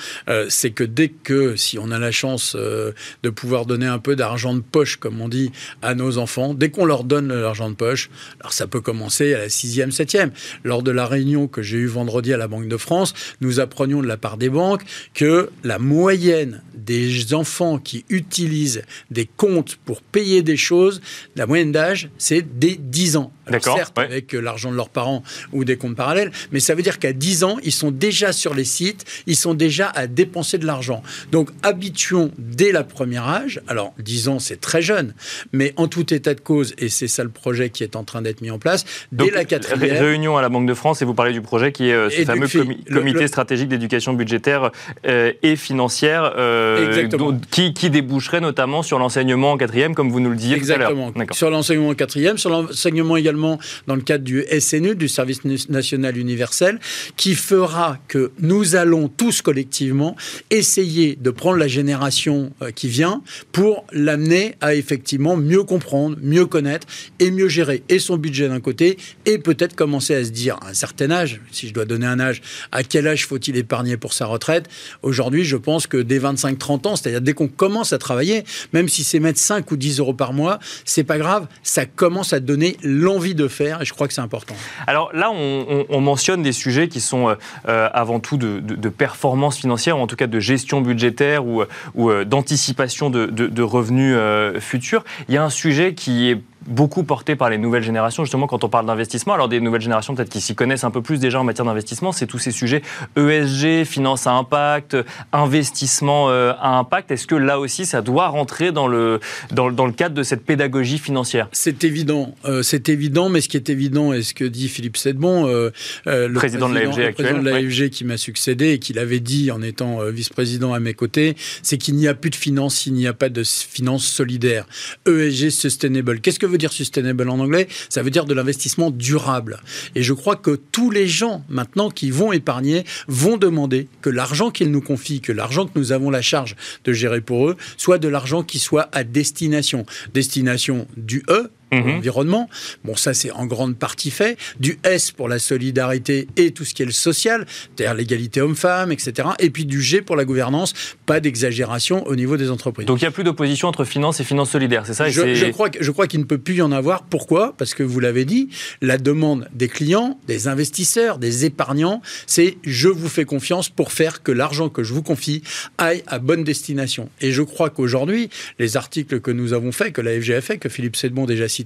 c'est 0.49 0.71
que 0.71 0.85
dès 0.85 1.09
que, 1.09 1.57
si 1.57 1.79
on 1.79 1.91
a 1.91 1.99
la 1.99 2.11
chance 2.11 2.57
de 2.57 3.31
pouvoir 3.31 3.67
donner 3.67 3.87
un 3.87 3.99
peu 3.99 4.17
d'argent 4.17 4.55
de 4.55 4.61
poche, 4.61 4.97
comme 4.97 5.21
on 5.21 5.29
dit, 5.29 5.53
à 5.83 5.95
nos 5.95 6.17
enfants, 6.17 6.55
dès 6.55 6.71
qu'on 6.71 6.87
leur 6.87 7.05
donne 7.05 7.35
l'argent 7.35 7.69
de 7.69 7.75
poche, 7.75 8.09
alors 8.41 8.55
ça 8.55 8.62
peut 8.67 8.81
commencer 8.81 9.35
à 9.35 9.39
la 9.39 9.49
sixième, 9.49 9.93
septième. 9.93 10.33
Lors 10.65 10.83
de 10.83 10.91
la 10.91 11.07
réunion 11.07 11.49
que 11.49 11.63
j'ai 11.63 11.79
eue 11.79 11.87
vendredi 11.87 12.33
à 12.33 12.37
la 12.37 12.49
Banque 12.49 12.69
de 12.69 12.77
France, 12.77 13.15
nous 13.41 13.61
apprenions 13.61 14.03
de 14.03 14.07
la 14.07 14.17
part 14.17 14.37
des 14.37 14.49
banques 14.49 14.83
que 15.15 15.51
la 15.65 15.79
moyenne 15.79 16.63
des 16.75 17.35
enfants 17.35 17.79
qui 17.79 18.05
utilisent 18.09 18.83
des 19.11 19.27
comptes 19.27 19.77
pour 19.85 20.03
payer 20.03 20.43
des 20.43 20.57
choses, 20.57 21.01
la 21.37 21.47
moyenne 21.47 21.73
d'âge, 21.73 22.11
c'est 22.19 22.59
des 22.59 22.77
10 22.77 23.17
ans. 23.17 23.33
D'accord. 23.49 23.77
Certes, 23.77 23.99
avec 23.99 24.33
l'argent 24.33 24.71
de 24.71 24.77
leurs 24.77 24.89
parents 24.89 25.23
ou 25.53 25.65
des 25.65 25.77
comptes 25.77 25.97
parallèles, 25.97 26.31
mais 26.53 26.61
ça 26.61 26.75
veut 26.75 26.83
dire 26.83 26.99
qu'à 26.99 27.13
10 27.13 27.45
ans, 27.45 27.59
ils 27.65 27.73
sont 27.73 27.91
déjà 27.91 28.33
sur 28.33 28.55
les 28.55 28.65
sites, 28.65 29.05
ils 29.27 29.37
sont 29.37 29.55
déjà 29.55 29.89
à 29.89 30.07
dépenser 30.07 30.59
de 30.59 30.67
l'argent. 30.67 31.03
Donc, 31.33 31.51
habituons 31.63 32.31
dès 32.39 32.71
la 32.71 32.85
première 32.85 33.29
âge. 33.29 33.61
Alors, 33.67 33.95
10 33.99 34.29
ans, 34.29 34.39
c'est 34.39 34.61
très 34.61 34.81
jeune, 34.81 35.15
mais 35.53 35.75
en 35.77 35.89
tout 35.89 36.15
état 36.15 36.35
de 36.35 36.41
cause, 36.41 36.75
et 36.79 36.89
c'est 36.89 37.09
ça 37.09 37.25
le 37.25 37.31
projet 37.31 37.71
qui 37.71 37.83
est 37.83 37.97
en 37.97 38.05
train 38.05 38.23
d'être 38.23 38.43
mis 38.43 38.51
en 38.53 38.59
place, 38.59 38.85
dès 39.11 39.31
la 39.31 39.45
quatrième. 39.45 40.03
Réunion 40.03 40.37
à 40.37 40.43
la 40.43 40.49
Banque 40.49 40.67
de 40.67 40.75
France, 40.75 41.03
et 41.03 41.05
vous 41.05 41.15
parlez 41.15 41.33
du 41.33 41.41
projet 41.41 41.73
qui 41.73 41.89
est 41.89 41.95
euh, 41.95 42.11
ce 42.11 42.23
fameux 42.25 42.47
comité 42.93 43.27
stratégique 43.27 43.69
d'éducation 43.69 44.13
budgétaire 44.13 44.71
euh, 45.07 45.33
et 45.43 45.57
financière, 45.57 46.35
euh, 46.37 47.09
qui, 47.51 47.73
qui, 47.73 47.91
déboucherait 47.91 48.41
notamment 48.41 48.83
sur 48.83 48.99
l'enseignement 48.99 49.53
en 49.53 49.57
quatrième, 49.57 49.95
comme 49.95 50.11
vous 50.11 50.21
nous 50.21 50.31
le 50.31 50.37
disiez 50.37 50.57
Exactement. 50.57 51.11
tout 51.11 51.19
à 51.19 51.25
l'heure. 51.25 51.35
Sur 51.35 51.51
l'enseignement 51.51 51.89
en 51.89 51.95
quatrième, 51.95 52.39
sur 52.39 52.51
l'enseignement 52.51 53.17
également 53.17 53.59
dans 53.87 53.95
le 53.95 54.03
cadre 54.03 54.25
du 54.25 54.45
SNU, 54.61 54.95
du 54.95 55.09
Service 55.09 55.45
national 55.45 56.17
universel, 56.17 56.79
qui 57.17 57.35
fera 57.35 57.99
que 58.09 58.33
nous 58.39 58.77
allons 58.77 59.09
tous 59.09 59.43
collectivement 59.43 60.17
essayer 60.51 61.17
de 61.21 61.31
prendre 61.31 61.57
la 61.57 61.69
génération 61.69 62.53
qui 62.75 62.89
vient 62.89 63.23
pour 63.53 63.85
l'amener 63.93 64.55
à 64.61 64.75
effectivement 64.75 65.37
mieux 65.37 65.65
comprendre, 65.65 66.17
mieux 66.23 66.47
connaître 66.47 66.87
et 67.19 67.31
mieux 67.31 67.49
gérer 67.49 67.83
et 67.89 67.99
son 67.99 68.17
budget 68.17 68.42
d'un 68.49 68.61
côté 68.61 68.99
et 69.27 69.39
peut-être 69.39 69.75
commencer 69.75 70.15
à 70.15 70.25
se 70.25 70.31
dire 70.31 70.57
à 70.63 70.69
un 70.69 70.75
certain 70.75 71.11
âge, 71.11 71.41
si 71.51 71.69
je 71.69 71.75
dois 71.75 71.85
donner 71.85 72.07
un 72.07 72.21
âge, 72.21 72.43
à 72.71 72.83
quel 72.83 73.07
âge 73.07 73.27
faut-il 73.27 73.57
épargner 73.57 73.97
pour 73.97 74.13
sa 74.13 74.27
retraite? 74.27 74.69
Aujourd'hui, 75.03 75.45
je 75.45 75.57
pense 75.57 75.87
que 75.87 75.97
dès 75.97 76.19
25-30 76.19 76.89
ans, 76.89 76.97
c'est-à-dire 76.97 77.21
dès 77.21 77.35
qu'on 77.35 77.49
commence 77.49 77.93
à 77.93 77.99
travailler, 77.99 78.45
même 78.73 78.89
si 78.89 79.05
c'est 79.05 79.21
mettre 79.21 79.39
5 79.39 79.71
ou 79.71 79.77
10 79.77 79.99
euros 79.99 80.15
par 80.15 80.33
mois, 80.33 80.59
c'est 80.85 81.05
pas 81.05 81.19
grave, 81.19 81.47
ça 81.63 81.87
commence 81.87 82.33
à 82.33 82.41
donner 82.41 82.77
l'envie 82.83 83.35
de 83.35 83.49
faire 83.49 83.83
et 83.83 83.85
je 83.85 83.93
crois 83.93 84.09
que 84.09 84.15
c'est 84.15 84.21
important. 84.21 84.55
Alors 84.87 85.11
là, 85.15 85.31
on, 85.31 86.01
mentionne 86.01 86.43
des 86.43 86.53
sujets 86.53 86.89
qui 86.89 87.01
sont 87.01 87.29
euh, 87.29 87.35
euh, 87.69 87.89
avant 87.93 88.19
tout 88.19 88.37
de, 88.37 88.89
performance 88.89 89.59
financière 89.59 89.99
ou 89.99 90.03
en 90.03 90.07
tout 90.07 90.17
cas 90.17 90.27
de 90.27 90.41
gestion 90.41 90.81
budgétaire 90.81 91.47
ou, 91.47 91.63
euh, 91.63 92.25
d'anticipation 92.25 93.11
de, 93.11 93.63
revenus 93.63 94.17
futurs. 94.61 95.05
Il 95.29 95.35
y 95.35 95.39
a 95.39 95.45
un 95.45 95.51
sujet 95.51 95.95
qui 95.95 96.31
est 96.31 96.41
beaucoup 96.67 97.03
porté 97.05 97.37
par 97.37 97.51
les 97.51 97.59
nouvelles 97.59 97.83
générations, 97.83 98.25
justement 98.25 98.47
quand 98.47 98.65
on 98.65 98.69
parle 98.69 98.87
d'investissement. 98.87 99.35
Alors 99.35 99.49
des 99.49 99.61
nouvelles 99.61 99.81
générations 99.81 100.15
peut-être 100.15 100.31
qui 100.31 100.41
s'y 100.41 100.55
connaissent 100.55 100.85
un 100.85 100.91
peu 100.91 101.03
plus 101.03 101.19
déjà 101.19 101.41
en 101.41 101.45
matière 101.45 101.65
d'investissement, 101.65 102.13
c'est 102.13 102.27
tous 102.27 102.39
ces 102.39 102.51
sujets 102.51 102.83
ESG, 103.17 103.85
finance 103.85 104.27
à 104.27 104.33
impact, 104.33 104.97
investissement 105.33 106.31
euh, 106.31 106.53
à 106.61 106.79
impact. 106.79 107.11
Est-ce 107.11 107.27
que 107.27 107.35
là 107.35 107.59
aussi 107.59 107.87
ça 107.87 108.03
doit 108.03 108.29
rentrer 108.29 108.73
dans 108.73 108.89
le, 108.89 109.21
dans, 109.51 109.69
le 109.69 109.93
cadre 109.93 110.15
de 110.15 110.23
cette 110.23 110.45
pédagogie 110.45 110.99
financière? 110.99 111.49
C'est 111.53 111.85
évident, 111.85 112.35
euh, 112.45 112.63
c'est 112.63 112.89
évident, 112.89 113.29
mais 113.29 113.41
ce 113.41 113.49
qui 113.49 113.57
est 113.57 113.71
évident 113.71 114.13
et 114.13 114.23
ce 114.23 114.35
que 114.35 114.45
dit 114.45 114.69
Philippe 114.69 114.97
Sedbon, 114.97 115.47
euh, 115.47 115.71
le 116.07 116.33
président, 116.33 116.69
de 116.69 116.75
l'AFG 116.75 116.89
actuel, 116.89 117.15
président 117.15 117.43
de 117.43 117.51
l'AFG 117.51 117.91
qui 117.91 118.05
m'a 118.05 118.17
succédé 118.17 118.71
et 118.71 118.79
qui 118.79 118.93
l'avait 118.93 119.21
dit 119.21 119.51
en 119.51 119.63
étant 119.63 119.99
vice-président 120.11 120.73
à 120.73 120.81
mes 120.81 120.95
côtés, 120.95 121.37
c'est 121.63 121.79
qu'il 121.79 121.97
n'y 121.97 122.09
a 122.09 122.15
plus 122.15 122.31
de 122.31 122.37
finance 122.37 122.77
s'il 122.77 122.95
n'y 122.95 123.07
a 123.07 123.13
pas 123.13 123.29
de 123.29 123.43
finance 123.45 124.05
solidaire. 124.05 124.67
ESG 125.07 125.51
sustainable. 125.51 126.21
Qu'est-ce 126.21 126.39
que 126.39 126.47
veut 126.53 126.59
dire 126.59 126.73
sustainable 126.73 127.29
en 127.29 127.39
anglais 127.39 127.69
Ça 127.89 128.03
veut 128.03 128.11
dire 128.11 128.25
de 128.25 128.35
l'investissement 128.35 128.91
durable. 128.91 129.61
Et 129.95 130.03
je 130.03 130.13
crois 130.13 130.37
que 130.37 130.61
tous 130.71 130.91
les 130.91 131.09
gens 131.09 131.45
maintenant 131.49 131.91
qui 131.91 132.11
vont 132.11 132.33
épargner 132.33 132.85
vont 133.09 133.37
demander 133.37 133.89
que 134.01 134.11
l'argent 134.11 134.51
qu'ils 134.51 134.71
nous 134.71 134.81
confient, 134.81 135.21
que 135.21 135.33
l'argent 135.33 135.67
que 135.67 135.79
nous 135.79 135.93
avons 135.93 136.11
la 136.11 136.23
charge 136.23 136.57
de 136.85 136.93
gérer 136.93 137.21
pour 137.21 137.49
eux, 137.49 137.57
soit 137.77 137.99
de 137.99 138.09
l'argent 138.09 138.43
qui 138.43 138.59
soit 138.59 138.89
à 138.93 139.05
destination. 139.05 139.85
Destination 140.15 140.87
du 140.97 141.25
E, 141.29 141.51
Mhm. 141.73 141.95
l'environnement. 141.95 142.49
Bon, 142.85 142.97
ça, 142.97 143.15
c'est 143.15 143.31
en 143.31 143.47
grande 143.47 143.77
partie 143.77 144.11
fait. 144.11 144.37
Du 144.61 144.79
S 144.85 145.11
pour 145.11 145.29
la 145.29 145.39
solidarité 145.39 146.29
et 146.37 146.53
tout 146.53 146.65
ce 146.65 146.75
qui 146.75 146.83
est 146.83 146.87
le 146.87 146.93
social, 146.93 147.47
c'est-à-dire 147.77 147.95
l'égalité 147.95 148.41
homme-femme, 148.41 148.93
etc. 148.93 149.29
Et 149.39 149.51
puis 149.51 149.65
du 149.65 149.83
G 149.83 150.03
pour 150.03 150.17
la 150.17 150.25
gouvernance, 150.25 150.75
pas 151.07 151.21
d'exagération 151.21 152.07
au 152.07 152.17
niveau 152.17 152.37
des 152.37 152.51
entreprises. 152.51 152.87
Donc 152.87 153.01
il 153.01 153.05
n'y 153.05 153.09
a 153.09 153.13
plus 153.13 153.25
d'opposition 153.25 153.69
entre 153.69 153.85
finance 153.85 154.21
et 154.21 154.25
finance 154.25 154.51
solidaire, 154.51 154.85
c'est 154.87 154.95
ça? 154.95 155.09
Je, 155.09 155.35
je, 155.35 155.47
crois, 155.47 155.71
je 155.79 155.91
crois 155.91 156.07
qu'il 156.07 156.21
ne 156.21 156.25
peut 156.25 156.39
plus 156.39 156.57
y 156.57 156.63
en 156.63 156.73
avoir. 156.73 157.03
Pourquoi? 157.05 157.55
Parce 157.57 157.75
que 157.75 157.83
vous 157.83 158.01
l'avez 158.01 158.25
dit, 158.25 158.49
la 158.81 158.99
demande 158.99 159.49
des 159.53 159.69
clients, 159.69 160.19
des 160.27 160.49
investisseurs, 160.49 161.19
des 161.19 161.45
épargnants, 161.45 162.03
c'est 162.27 162.57
je 162.65 162.89
vous 162.89 163.09
fais 163.09 163.25
confiance 163.25 163.69
pour 163.69 163.93
faire 163.93 164.23
que 164.23 164.33
l'argent 164.33 164.69
que 164.69 164.83
je 164.83 164.93
vous 164.93 165.03
confie 165.03 165.43
aille 165.79 166.03
à 166.07 166.19
bonne 166.19 166.45
destination. 166.45 167.09
Et 167.21 167.33
je 167.33 167.43
crois 167.43 167.71
qu'aujourd'hui, 167.71 168.31
les 168.59 168.77
articles 168.77 169.21
que 169.21 169.31
nous 169.31 169.53
avons 169.53 169.73
faits, 169.73 169.93
que 169.93 170.01
la 170.01 170.21
FG 170.21 170.33
a 170.33 170.41
fait, 170.41 170.59
que 170.59 170.69
Philippe 170.69 170.97
Sedbon 170.97 171.27
déjà 171.27 171.49
cité, 171.49 171.62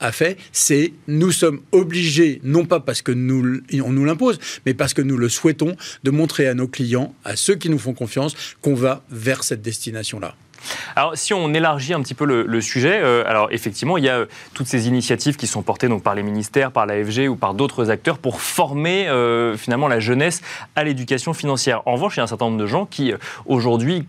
a 0.00 0.12
fait, 0.12 0.38
c'est 0.52 0.92
nous 1.08 1.32
sommes 1.32 1.60
obligés, 1.72 2.40
non 2.44 2.64
pas 2.64 2.80
parce 2.80 3.02
que 3.02 3.12
nous, 3.12 3.60
on 3.82 3.92
nous 3.92 4.04
l'impose, 4.04 4.38
mais 4.64 4.74
parce 4.74 4.94
que 4.94 5.02
nous 5.02 5.16
le 5.16 5.28
souhaitons, 5.28 5.76
de 6.04 6.10
montrer 6.10 6.48
à 6.48 6.54
nos 6.54 6.68
clients, 6.68 7.14
à 7.24 7.36
ceux 7.36 7.56
qui 7.56 7.68
nous 7.68 7.78
font 7.78 7.94
confiance, 7.94 8.34
qu'on 8.60 8.74
va 8.74 9.04
vers 9.10 9.44
cette 9.44 9.62
destination-là. 9.62 10.34
Alors, 10.94 11.16
si 11.16 11.34
on 11.34 11.52
élargit 11.54 11.94
un 11.94 12.02
petit 12.02 12.14
peu 12.14 12.24
le, 12.24 12.60
sujet, 12.60 13.00
euh, 13.02 13.22
alors 13.26 13.48
effectivement, 13.52 13.98
il 13.98 14.04
y 14.04 14.08
a 14.08 14.18
euh, 14.18 14.26
toutes 14.54 14.66
ces 14.66 14.88
initiatives 14.88 15.36
qui 15.36 15.46
sont 15.46 15.62
portées 15.62 15.88
donc, 15.88 16.02
par 16.02 16.14
les 16.14 16.22
ministères, 16.22 16.72
par 16.72 16.86
l'AFG 16.86 17.28
ou 17.28 17.36
par 17.36 17.54
d'autres 17.54 17.90
acteurs 17.90 18.18
pour 18.18 18.40
former 18.40 19.08
euh, 19.08 19.56
finalement 19.56 19.88
la 19.88 20.00
jeunesse 20.00 20.42
à 20.74 20.84
l'éducation 20.84 21.34
financière. 21.34 21.82
En 21.86 21.92
revanche, 21.92 22.16
il 22.16 22.18
y 22.18 22.20
a 22.20 22.24
un 22.24 22.28
certain 22.28 22.46
nombre 22.46 22.58
de 22.58 22.66
gens 22.66 22.86
qui 22.86 23.12
aujourd'hui 23.44 24.06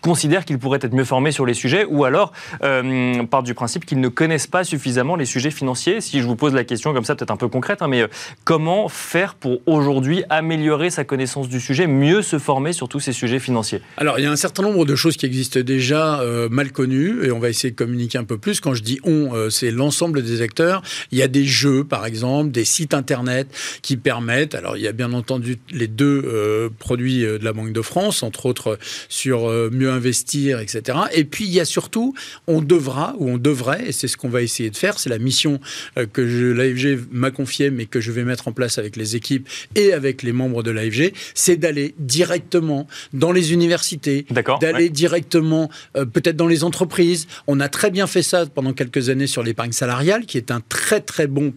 considèrent 0.00 0.44
qu'ils 0.44 0.58
pourraient 0.58 0.80
être 0.82 0.94
mieux 0.94 1.04
formés 1.04 1.32
sur 1.32 1.46
les 1.46 1.54
sujets 1.54 1.84
ou 1.88 2.04
alors 2.04 2.32
euh, 2.62 3.22
du 3.42 3.54
principe 3.54 3.84
qu'ils 3.84 4.00
ne 4.00 4.08
connaissent 4.08 4.46
pas 4.46 4.64
suffisamment 4.64 5.16
les 5.16 5.24
sujets 5.24 5.50
financiers. 5.50 6.00
Si 6.00 6.20
je 6.20 6.26
vous 6.26 6.36
pose 6.36 6.54
la 6.54 6.64
question 6.64 6.92
comme 6.92 7.04
ça, 7.04 7.14
peut-être 7.14 7.30
un 7.30 7.36
peu 7.36 7.48
concrète, 7.48 7.82
hein, 7.82 7.88
mais 7.88 8.02
euh, 8.02 8.08
comment 8.44 8.88
faire 8.88 9.34
pour 9.34 9.60
aujourd'hui 9.66 10.24
améliorer 10.30 10.90
sa 10.90 11.04
connaissance 11.04 11.48
du 11.48 11.60
sujet, 11.60 11.86
mieux 11.86 12.22
se 12.22 12.38
former 12.38 12.72
sur 12.72 12.88
tous 12.88 13.00
ces 13.00 13.12
sujets 13.12 13.38
financiers? 13.38 13.80
Alors, 13.96 14.18
il 14.18 14.24
y 14.24 14.26
a 14.26 14.30
un 14.30 14.36
certain 14.36 14.62
nombre 14.62 14.84
de 14.84 14.96
choses 14.96 15.16
qui 15.16 15.26
existent 15.26 15.60
déjà 15.60 16.20
euh, 16.20 16.48
mal 16.48 16.72
connues 16.72 17.24
et 17.24 17.30
on 17.30 17.38
va 17.38 17.48
essayer 17.48 17.70
de 17.70 17.76
communiquer 17.76 18.18
un 18.18 18.24
peu 18.24 18.38
plus. 18.38 18.60
Quand 18.60 18.74
je 18.74 18.82
dis 18.82 18.98
on, 19.04 19.34
euh, 19.34 19.50
c'est 19.50 19.70
l'ensemble 19.70 20.22
des 20.22 20.42
acteurs. 20.42 20.82
Il 21.12 21.18
y 21.18 21.22
a 21.22 21.28
des 21.28 21.44
jeux, 21.44 21.84
par 21.84 22.06
exemple, 22.06 22.50
des 22.50 22.64
sites 22.64 22.94
internet 22.94 23.48
qui 23.82 23.96
permettent. 23.96 24.54
Alors, 24.54 24.76
il 24.76 24.82
y 24.82 24.88
a 24.88 24.92
bien 24.92 25.12
entendu 25.12 25.58
les 25.70 25.86
deux 25.86 26.70
produits 26.78 27.22
de 27.22 27.40
la 27.42 27.52
Banque 27.52 27.72
de 27.72 27.82
France, 27.82 28.22
entre 28.22 28.46
autres 28.46 28.78
sur 29.08 29.48
mieux 29.48 29.87
investir, 29.90 30.60
etc. 30.60 30.98
Et 31.12 31.24
puis 31.24 31.44
il 31.44 31.52
y 31.52 31.60
a 31.60 31.64
surtout, 31.64 32.14
on 32.46 32.60
devra 32.60 33.14
ou 33.18 33.28
on 33.30 33.38
devrait, 33.38 33.88
et 33.88 33.92
c'est 33.92 34.08
ce 34.08 34.16
qu'on 34.16 34.28
va 34.28 34.42
essayer 34.42 34.70
de 34.70 34.76
faire, 34.76 34.98
c'est 34.98 35.10
la 35.10 35.18
mission 35.18 35.60
euh, 35.96 36.06
que 36.06 36.20
l'AFG 36.20 37.06
m'a 37.10 37.30
confiée, 37.30 37.70
mais 37.70 37.86
que 37.86 38.00
je 38.00 38.12
vais 38.12 38.24
mettre 38.24 38.48
en 38.48 38.52
place 38.52 38.78
avec 38.78 38.96
les 38.96 39.16
équipes 39.16 39.48
et 39.74 39.92
avec 39.92 40.22
les 40.22 40.32
membres 40.32 40.62
de 40.62 40.70
l'AFG, 40.70 41.12
c'est 41.34 41.56
d'aller 41.56 41.94
directement 41.98 42.86
dans 43.12 43.32
les 43.32 43.52
universités, 43.52 44.26
d'aller 44.60 44.90
directement 44.90 45.70
euh, 45.96 46.04
peut-être 46.04 46.36
dans 46.36 46.46
les 46.46 46.64
entreprises. 46.64 47.26
On 47.46 47.60
a 47.60 47.68
très 47.68 47.90
bien 47.90 48.06
fait 48.06 48.22
ça 48.22 48.46
pendant 48.46 48.72
quelques 48.72 49.08
années 49.08 49.26
sur 49.26 49.42
l'épargne 49.42 49.72
salariale, 49.72 50.26
qui 50.26 50.36
est 50.38 50.50
un 50.50 50.60
très 50.68 51.00
très 51.00 51.26
bon 51.26 51.52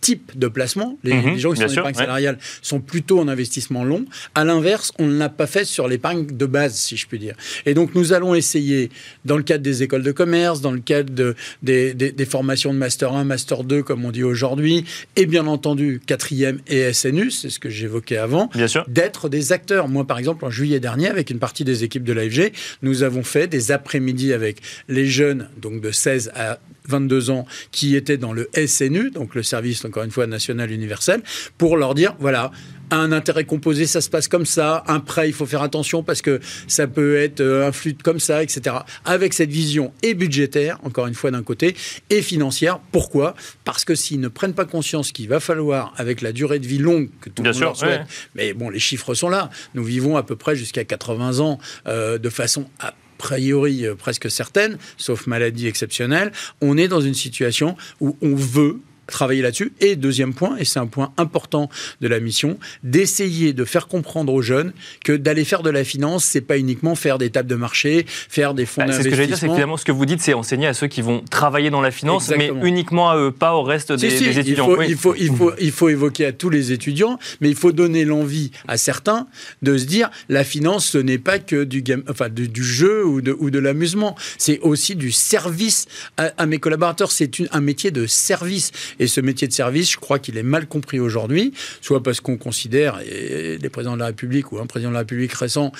type 0.00 0.36
de 0.38 0.48
placement. 0.48 0.98
Les, 1.04 1.14
mhm, 1.14 1.38
gens 1.38 1.52
qui 1.52 1.60
sont 1.60 1.66
en 1.66 1.72
épargne 1.72 1.94
salariale 1.94 2.38
sont 2.62 2.80
plutôt 2.80 3.20
en 3.20 3.28
investissement 3.28 3.84
long. 3.84 4.04
À 4.34 4.44
l'inverse, 4.44 4.92
on 4.98 5.06
ne 5.06 5.18
l'a 5.18 5.28
pas 5.28 5.46
fait 5.46 5.64
sur 5.64 5.88
l'épargne 5.88 6.26
de 6.26 6.46
base, 6.46 6.74
si 6.74 6.96
je 6.96 7.06
puis 7.06 7.18
dire. 7.18 7.34
Et 7.66 7.74
donc, 7.74 7.94
nous 7.94 8.12
allons 8.12 8.34
essayer, 8.34 8.90
dans 9.24 9.36
le 9.36 9.42
cadre 9.42 9.62
des 9.62 9.82
écoles 9.82 10.02
de 10.02 10.12
commerce, 10.12 10.60
dans 10.60 10.72
le 10.72 10.80
cadre 10.80 11.12
de, 11.12 11.34
des, 11.62 11.94
des, 11.94 12.24
formations 12.24 12.72
de 12.72 12.78
Master 12.78 13.12
1, 13.12 13.24
Master 13.24 13.64
2, 13.64 13.82
comme 13.82 14.04
on 14.04 14.10
dit 14.10 14.24
aujourd'hui, 14.24 14.84
et 15.16 15.26
bien 15.26 15.46
entendu, 15.46 16.00
quatrième 16.04 16.60
et 16.66 16.92
SNU, 16.92 17.30
c'est 17.30 17.50
ce 17.50 17.58
que 17.58 17.68
j'évoquais 17.68 18.16
avant, 18.16 18.50
d'être 18.88 19.28
des 19.28 19.52
acteurs. 19.52 19.88
Moi, 19.88 20.06
par 20.06 20.18
exemple, 20.18 20.44
en 20.44 20.50
juillet 20.50 20.80
dernier, 20.80 21.08
avec 21.08 21.30
une 21.30 21.38
partie 21.38 21.64
des 21.64 21.84
équipes 21.84 22.04
de 22.04 22.12
l'AFG, 22.12 22.52
nous 22.82 23.02
avons 23.02 23.22
fait 23.22 23.46
des 23.46 23.72
après-midi 23.72 24.32
avec 24.32 24.58
les 24.88 25.06
jeunes, 25.06 25.48
donc 25.60 25.80
de 25.80 25.90
16 25.90 26.32
à 26.34 26.58
22 26.88 27.30
ans, 27.30 27.46
qui 27.70 27.96
étaient 27.96 28.16
dans 28.16 28.32
le 28.32 28.48
SNU, 28.66 29.10
donc 29.10 29.34
le 29.34 29.42
service, 29.42 29.84
encore 29.84 30.04
une 30.04 30.10
fois, 30.10 30.26
national 30.26 30.70
universel, 30.70 31.22
pour 31.58 31.76
leur 31.76 31.94
dire, 31.94 32.14
voilà, 32.18 32.50
un 32.90 33.12
intérêt 33.12 33.44
composé, 33.44 33.86
ça 33.86 34.00
se 34.00 34.10
passe 34.10 34.28
comme 34.28 34.46
ça. 34.46 34.82
Un 34.86 35.00
prêt, 35.00 35.28
il 35.28 35.32
faut 35.32 35.46
faire 35.46 35.62
attention 35.62 36.02
parce 36.02 36.22
que 36.22 36.40
ça 36.66 36.86
peut 36.86 37.16
être 37.16 37.40
euh, 37.40 37.68
un 37.68 37.72
flux 37.72 37.94
comme 37.94 38.20
ça, 38.20 38.42
etc. 38.42 38.76
Avec 39.04 39.32
cette 39.32 39.50
vision 39.50 39.92
et 40.02 40.14
budgétaire, 40.14 40.78
encore 40.82 41.06
une 41.06 41.14
fois 41.14 41.30
d'un 41.30 41.42
côté, 41.42 41.76
et 42.10 42.22
financière. 42.22 42.80
Pourquoi? 42.92 43.34
Parce 43.64 43.84
que 43.84 43.94
s'ils 43.94 44.20
ne 44.20 44.28
prennent 44.28 44.54
pas 44.54 44.64
conscience 44.64 45.12
qu'il 45.12 45.28
va 45.28 45.40
falloir, 45.40 45.94
avec 45.96 46.20
la 46.20 46.32
durée 46.32 46.58
de 46.58 46.66
vie 46.66 46.78
longue 46.78 47.10
que 47.20 47.30
tout 47.30 47.42
le 47.42 47.52
monde 47.52 47.76
souhaite, 47.76 48.02
mais 48.34 48.52
bon, 48.52 48.70
les 48.70 48.80
chiffres 48.80 49.14
sont 49.14 49.28
là. 49.28 49.50
Nous 49.74 49.84
vivons 49.84 50.16
à 50.16 50.22
peu 50.22 50.36
près 50.36 50.56
jusqu'à 50.56 50.84
80 50.84 51.38
ans 51.38 51.58
euh, 51.86 52.18
de 52.18 52.28
façon 52.28 52.66
à 52.80 52.94
priori 53.20 53.86
euh, 53.86 53.94
presque 53.94 54.30
certaine, 54.30 54.78
sauf 54.96 55.26
maladie 55.26 55.66
exceptionnelle, 55.66 56.32
on 56.62 56.78
est 56.78 56.88
dans 56.88 57.02
une 57.02 57.14
situation 57.14 57.76
où 58.00 58.16
on 58.22 58.34
veut 58.34 58.80
travailler 59.10 59.42
là-dessus. 59.42 59.72
Et 59.80 59.96
deuxième 59.96 60.34
point, 60.34 60.56
et 60.58 60.64
c'est 60.64 60.78
un 60.78 60.86
point 60.86 61.12
important 61.16 61.68
de 62.00 62.08
la 62.08 62.20
mission, 62.20 62.58
d'essayer 62.82 63.52
de 63.52 63.64
faire 63.64 63.86
comprendre 63.88 64.32
aux 64.32 64.42
jeunes 64.42 64.72
que 65.04 65.12
d'aller 65.12 65.44
faire 65.44 65.62
de 65.62 65.70
la 65.70 65.84
finance, 65.84 66.24
c'est 66.24 66.40
pas 66.40 66.58
uniquement 66.58 66.94
faire 66.94 67.18
des 67.18 67.30
tables 67.30 67.48
de 67.48 67.54
marché, 67.54 68.06
faire 68.06 68.54
des 68.54 68.66
fonds 68.66 68.82
d'investissement. 68.82 68.88
Bah, 68.88 69.02
c'est 69.02 69.02
ce 69.02 69.08
que 69.08 69.14
j'allais 69.16 69.26
dire, 69.26 69.38
c'est 69.38 69.48
finalement 69.48 69.76
ce 69.76 69.84
que 69.84 69.92
vous 69.92 70.06
dites, 70.06 70.20
c'est 70.20 70.34
enseigner 70.34 70.66
à 70.66 70.74
ceux 70.74 70.86
qui 70.86 71.02
vont 71.02 71.22
travailler 71.30 71.70
dans 71.70 71.80
la 71.80 71.90
finance, 71.90 72.30
mais 72.36 72.50
uniquement 72.62 73.10
à 73.10 73.16
eux, 73.16 73.30
pas 73.30 73.54
au 73.54 73.62
reste 73.62 73.92
des, 73.92 74.38
étudiants. 74.38 74.80
Il 74.82 74.96
faut, 74.96 75.14
il, 75.14 75.34
faut, 75.34 75.52
il, 75.58 75.72
faut, 75.72 75.88
évoquer 75.88 76.26
à 76.26 76.32
tous 76.32 76.50
les 76.50 76.72
étudiants, 76.72 77.18
mais 77.40 77.48
il 77.48 77.56
faut 77.56 77.72
donner 77.72 78.04
l'envie 78.04 78.50
à 78.68 78.76
certains 78.76 79.26
de 79.62 79.76
se 79.76 79.84
dire 79.84 80.10
la 80.28 80.44
finance, 80.44 80.86
ce 80.86 80.98
n'est 80.98 81.18
pas 81.18 81.38
que 81.38 81.64
du, 81.64 81.82
game, 81.82 82.02
enfin, 82.08 82.28
du, 82.28 82.62
jeu 82.62 83.04
ou 83.04 83.20
de, 83.20 83.36
ou 83.38 83.50
de 83.50 83.58
l'amusement, 83.58 84.16
c'est 84.38 84.58
aussi 84.60 84.96
du 84.96 85.10
service 85.10 85.86
à, 86.16 86.30
à 86.36 86.46
mes 86.46 86.58
collaborateurs. 86.58 87.12
C'est 87.12 87.30
un 87.52 87.60
métier 87.60 87.90
de 87.90 88.06
service. 88.06 88.72
Et 89.00 89.08
ce 89.08 89.20
métier 89.20 89.48
de 89.48 89.52
service, 89.52 89.90
je 89.90 89.96
crois 89.96 90.20
qu'il 90.20 90.36
est 90.36 90.44
mal 90.44 90.68
compris 90.68 91.00
aujourd'hui, 91.00 91.52
soit 91.80 92.02
parce 92.02 92.20
qu'on 92.20 92.36
considère, 92.36 93.00
et 93.00 93.58
les 93.58 93.68
présidents 93.70 93.94
de 93.94 94.00
la 94.00 94.06
République 94.06 94.52
ou 94.52 94.58
un 94.60 94.66
président 94.66 94.90
de 94.90 94.94
la 94.94 95.00
République 95.00 95.32
récent 95.32 95.72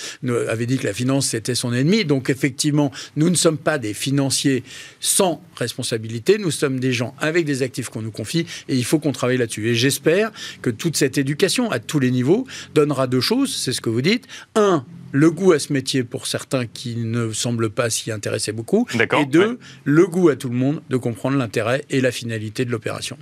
avait 0.49 0.67
dit 0.67 0.79
que 0.79 0.87
la 0.87 0.95
finance 0.95 1.29
c'était 1.29 1.55
son 1.55 1.73
ennemi. 1.73 2.05
Donc 2.05 2.31
effectivement, 2.31 2.91
nous 3.17 3.31
ne 3.31 3.37
sommes 3.37 3.59
pas 3.59 3.79
des 3.79 3.95
financiers 3.95 4.65
sans 4.99 5.43
responsabilité, 5.55 6.39
nous 6.39 6.51
sommes 6.51 6.81
des 6.81 6.93
gens 6.93 7.15
avec 7.19 7.45
des 7.45 7.63
actifs 7.63 7.91
qu'on 7.91 8.03
nous 8.03 8.11
confie 8.11 8.47
et 8.69 8.75
il 8.75 8.85
faut 8.85 8.99
qu'on 8.99 9.13
travaille 9.13 9.37
là-dessus. 9.37 9.69
Et 9.69 9.75
j'espère 9.75 10.33
que 10.63 10.71
toute 10.71 10.97
cette 10.97 11.19
éducation 11.19 11.71
à 11.71 11.79
tous 11.79 12.01
les 12.01 12.11
niveaux 12.11 12.47
donnera 12.75 13.07
deux 13.07 13.21
choses, 13.21 13.55
c'est 13.55 13.73
ce 13.73 13.83
que 13.83 13.91
vous 13.91 14.03
dites. 14.03 14.27
Un, 14.55 14.85
le 15.13 15.31
goût 15.31 15.53
à 15.53 15.59
ce 15.59 15.73
métier 15.73 16.05
pour 16.05 16.27
certains 16.27 16.67
qui 16.67 16.97
ne 16.97 17.33
semblent 17.33 17.71
pas 17.71 17.91
s'y 17.91 18.11
intéresser 18.11 18.53
beaucoup. 18.53 18.87
Et 18.95 19.27
deux, 19.27 19.59
le 19.85 20.07
goût 20.07 20.29
à 20.29 20.37
tout 20.37 20.49
le 20.49 20.57
monde 20.57 20.83
de 20.89 20.97
comprendre 20.97 21.37
l'intérêt 21.37 21.85
et 21.91 22.01
la 22.01 22.13
finalité 22.13 22.65
de 22.65 22.71
l'opération. 22.71 23.17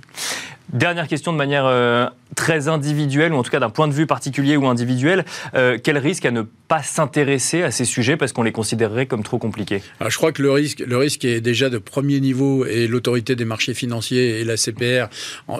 Dernière 0.73 1.07
question 1.07 1.33
de 1.33 1.37
manière 1.37 1.65
euh, 1.65 2.05
très 2.35 2.67
individuelle, 2.67 3.33
ou 3.33 3.37
en 3.37 3.43
tout 3.43 3.49
cas 3.49 3.59
d'un 3.59 3.71
point 3.71 3.87
de 3.87 3.93
vue 3.93 4.05
particulier 4.05 4.55
ou 4.55 4.67
individuel. 4.67 5.25
Euh, 5.55 5.79
quel 5.83 5.97
risque 5.97 6.25
à 6.25 6.31
ne 6.31 6.43
pas 6.43 6.83
s'intéresser 6.83 7.63
à 7.63 7.71
ces 7.71 7.85
sujets 7.85 8.17
parce 8.17 8.33
qu'on 8.33 8.43
les 8.43 8.51
considérerait 8.51 9.07
comme 9.07 9.23
trop 9.23 9.39
compliqués? 9.39 9.81
Je 10.07 10.15
crois 10.15 10.31
que 10.31 10.43
le 10.43 10.51
risque, 10.51 10.83
le 10.85 10.97
risque 10.97 11.25
est 11.25 11.41
déjà 11.41 11.69
de 11.69 11.79
premier 11.79 12.19
niveau 12.19 12.65
et 12.65 12.87
l'autorité 12.87 13.35
des 13.35 13.45
marchés 13.45 13.73
financiers 13.73 14.41
et 14.41 14.43
la 14.43 14.57
CPR 14.57 15.07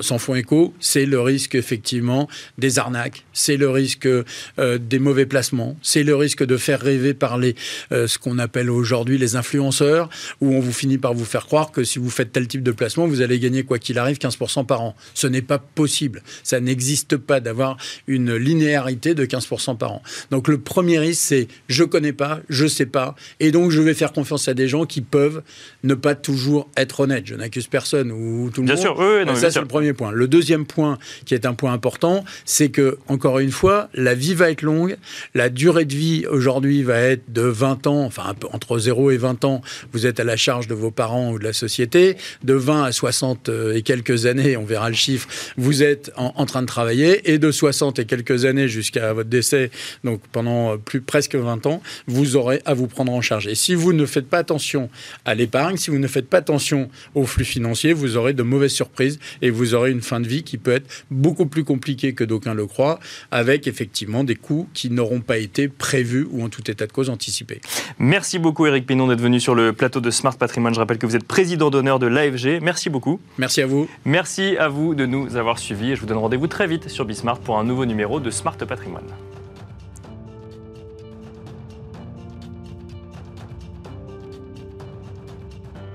s'en 0.01 0.19
font 0.19 0.35
écho. 0.35 0.75
C'est 0.79 1.07
le 1.07 1.19
risque 1.19 1.55
effectivement 1.55 2.29
des 2.59 2.77
arnaques, 2.77 3.25
c'est 3.33 3.57
le 3.57 3.69
risque 3.69 4.05
euh, 4.05 4.77
des 4.77 4.99
mauvais 4.99 5.25
placements, 5.25 5.75
c'est 5.81 6.03
le 6.03 6.15
risque 6.19 6.43
de 6.43 6.57
faire 6.57 6.79
rêver 6.79 7.13
par 7.13 7.37
les, 7.37 7.55
ce 7.91 8.17
qu'on 8.17 8.37
appelle 8.37 8.69
aujourd'hui 8.69 9.17
les 9.17 9.35
influenceurs, 9.35 10.09
où 10.41 10.53
on 10.53 10.59
vous 10.59 10.73
finit 10.73 10.97
par 10.97 11.13
vous 11.13 11.25
faire 11.25 11.45
croire 11.45 11.71
que 11.71 11.83
si 11.83 11.99
vous 11.99 12.09
faites 12.09 12.31
tel 12.31 12.47
type 12.47 12.63
de 12.63 12.71
placement, 12.71 13.07
vous 13.07 13.21
allez 13.21 13.39
gagner 13.39 13.63
quoi 13.63 13.79
qu'il 13.79 13.97
arrive 13.97 14.17
15% 14.17 14.65
par 14.65 14.81
an. 14.81 14.95
Ce 15.13 15.27
n'est 15.27 15.41
pas 15.41 15.57
possible. 15.57 16.21
Ça 16.43 16.59
n'existe 16.59 17.17
pas 17.17 17.39
d'avoir 17.39 17.77
une 18.07 18.35
linéarité 18.35 19.15
de 19.15 19.25
15% 19.25 19.77
par 19.77 19.93
an. 19.93 20.03
Donc 20.31 20.47
le 20.47 20.57
premier 20.57 20.99
risque, 20.99 21.21
c'est 21.21 21.47
je 21.67 21.83
connais 21.83 22.13
pas, 22.13 22.39
je 22.49 22.67
sais 22.67 22.85
pas, 22.85 23.15
et 23.39 23.51
donc 23.51 23.71
je 23.71 23.81
vais 23.81 23.93
faire 23.93 24.13
confiance 24.13 24.47
à 24.47 24.53
des 24.53 24.67
gens 24.67 24.85
qui 24.85 25.01
peuvent 25.01 25.41
ne 25.83 25.93
pas 25.93 26.15
toujours 26.15 26.69
être 26.77 27.01
honnêtes. 27.01 27.27
Je 27.27 27.35
n'accuse 27.35 27.67
personne 27.67 28.11
ou 28.11 28.49
tout 28.53 28.61
le 28.61 28.65
bien 28.65 28.75
monde. 28.75 28.83
Sûr, 28.83 28.97
oui, 28.99 29.25
non, 29.25 29.35
ça 29.35 29.51
c'est 29.51 29.61
le 29.61 29.67
premier 29.67 29.93
point. 29.93 30.11
Le 30.11 30.27
deuxième 30.27 30.65
point, 30.65 30.97
qui 31.25 31.33
est 31.33 31.45
un 31.45 31.53
point 31.53 31.73
important, 31.73 32.23
c'est 32.45 32.69
que 32.69 32.97
encore 33.07 33.39
une 33.39 33.51
fois, 33.51 33.89
la 33.93 34.15
vie 34.15 34.33
va 34.33 34.51
être 34.51 34.61
longue. 34.61 34.97
La 35.33 35.49
durée 35.49 35.85
de 35.85 35.95
vie 35.95 36.08
aujourd'hui 36.29 36.83
va 36.83 36.99
être 36.99 37.31
de 37.31 37.41
20 37.41 37.87
ans, 37.87 38.03
enfin 38.03 38.35
entre 38.51 38.77
0 38.77 39.11
et 39.11 39.17
20 39.17 39.45
ans. 39.45 39.61
Vous 39.91 40.05
êtes 40.05 40.19
à 40.19 40.23
la 40.23 40.37
charge 40.37 40.67
de 40.67 40.73
vos 40.73 40.91
parents 40.91 41.31
ou 41.31 41.39
de 41.39 41.43
la 41.43 41.53
société. 41.53 42.17
De 42.43 42.53
20 42.53 42.83
à 42.83 42.91
60 42.91 43.49
euh, 43.49 43.75
et 43.75 43.81
quelques 43.81 44.25
années, 44.25 44.57
on 44.57 44.65
verra 44.65 44.89
le 44.89 44.95
chiffre, 44.95 45.27
vous 45.57 45.83
êtes 45.83 46.11
en, 46.15 46.45
train 46.45 46.61
de 46.61 46.67
travailler 46.67 47.31
et 47.31 47.37
de 47.37 47.51
60 47.51 47.99
et 47.99 48.05
quelques 48.05 48.45
années 48.45 48.67
jusqu'à 48.67 49.13
votre 49.13 49.29
décès, 49.29 49.71
donc 50.03 50.21
pendant 50.31 50.77
plus 50.77 51.01
presque 51.01 51.35
20 51.35 51.65
ans, 51.65 51.81
vous 52.07 52.35
aurez 52.35 52.61
à 52.65 52.73
vous 52.73 52.87
prendre 52.87 53.11
en 53.11 53.21
charge. 53.21 53.47
Et 53.47 53.55
si 53.55 53.75
vous 53.75 53.93
ne 53.93 54.05
faites 54.05 54.27
pas 54.27 54.39
attention 54.39 54.89
à 55.25 55.35
l'épargne, 55.35 55.77
si 55.77 55.91
vous 55.91 55.99
ne 55.99 56.07
faites 56.07 56.27
pas 56.27 56.37
attention 56.37 56.89
aux 57.15 57.25
flux 57.25 57.45
financiers, 57.45 57.93
vous 57.93 58.17
aurez 58.17 58.33
de 58.33 58.43
mauvaises 58.43 58.73
surprises 58.73 59.19
et 59.41 59.49
vous 59.49 59.73
aurez 59.73 59.91
une 59.91 60.01
fin 60.01 60.19
de 60.19 60.27
vie 60.27 60.43
qui 60.43 60.57
peut 60.57 60.71
être 60.71 60.87
beaucoup 61.11 61.45
plus 61.45 61.63
compliquée 61.63 62.13
que 62.13 62.23
d'aucuns 62.23 62.53
le 62.53 62.65
croient, 62.65 62.99
avec 63.31 63.67
effectivement 63.67 64.23
des 64.23 64.35
coûts 64.35 64.67
qui 64.73 64.89
n'auront 64.89 65.21
pas 65.21 65.37
été 65.37 65.67
prévus 65.67 65.98
ou 66.31 66.43
en 66.43 66.49
tout 66.49 66.69
état 66.69 66.87
de 66.87 66.91
cause 66.91 67.09
anticipés. 67.09 67.61
Merci 67.97 68.39
beaucoup 68.39 68.65
Eric 68.65 68.85
Pinon 68.85 69.07
d'être 69.07 69.21
venu 69.21 69.39
sur 69.39 69.55
le 69.55 69.73
plateau 69.73 70.01
de 70.01 70.11
Smart 70.11 70.35
Patrimoine. 70.37 70.73
Je 70.73 70.79
rappelle 70.79 70.97
que 70.97 71.05
vous 71.05 71.15
êtes 71.15 71.27
président 71.27 71.69
d'honneur 71.69 71.99
de 71.99 72.07
l'AFG. 72.07 72.61
Merci 72.61 72.89
beaucoup. 72.89 73.19
Merci 73.37 73.61
à 73.61 73.67
vous. 73.67 73.87
Merci 74.05 74.57
à 74.57 74.67
vous 74.67 74.95
de 74.95 75.05
nous 75.05 75.35
avoir 75.35 75.59
suivis 75.59 75.91
et 75.91 75.95
je 75.95 76.01
vous 76.01 76.07
donne 76.07 76.17
rendez-vous 76.17 76.47
très 76.47 76.67
vite 76.67 76.89
sur 76.89 77.05
Bismart 77.05 77.39
pour 77.39 77.57
un 77.57 77.63
nouveau 77.63 77.85
numéro 77.85 78.19
de 78.19 78.31
Smart 78.31 78.57
Patrimoine. 78.57 79.05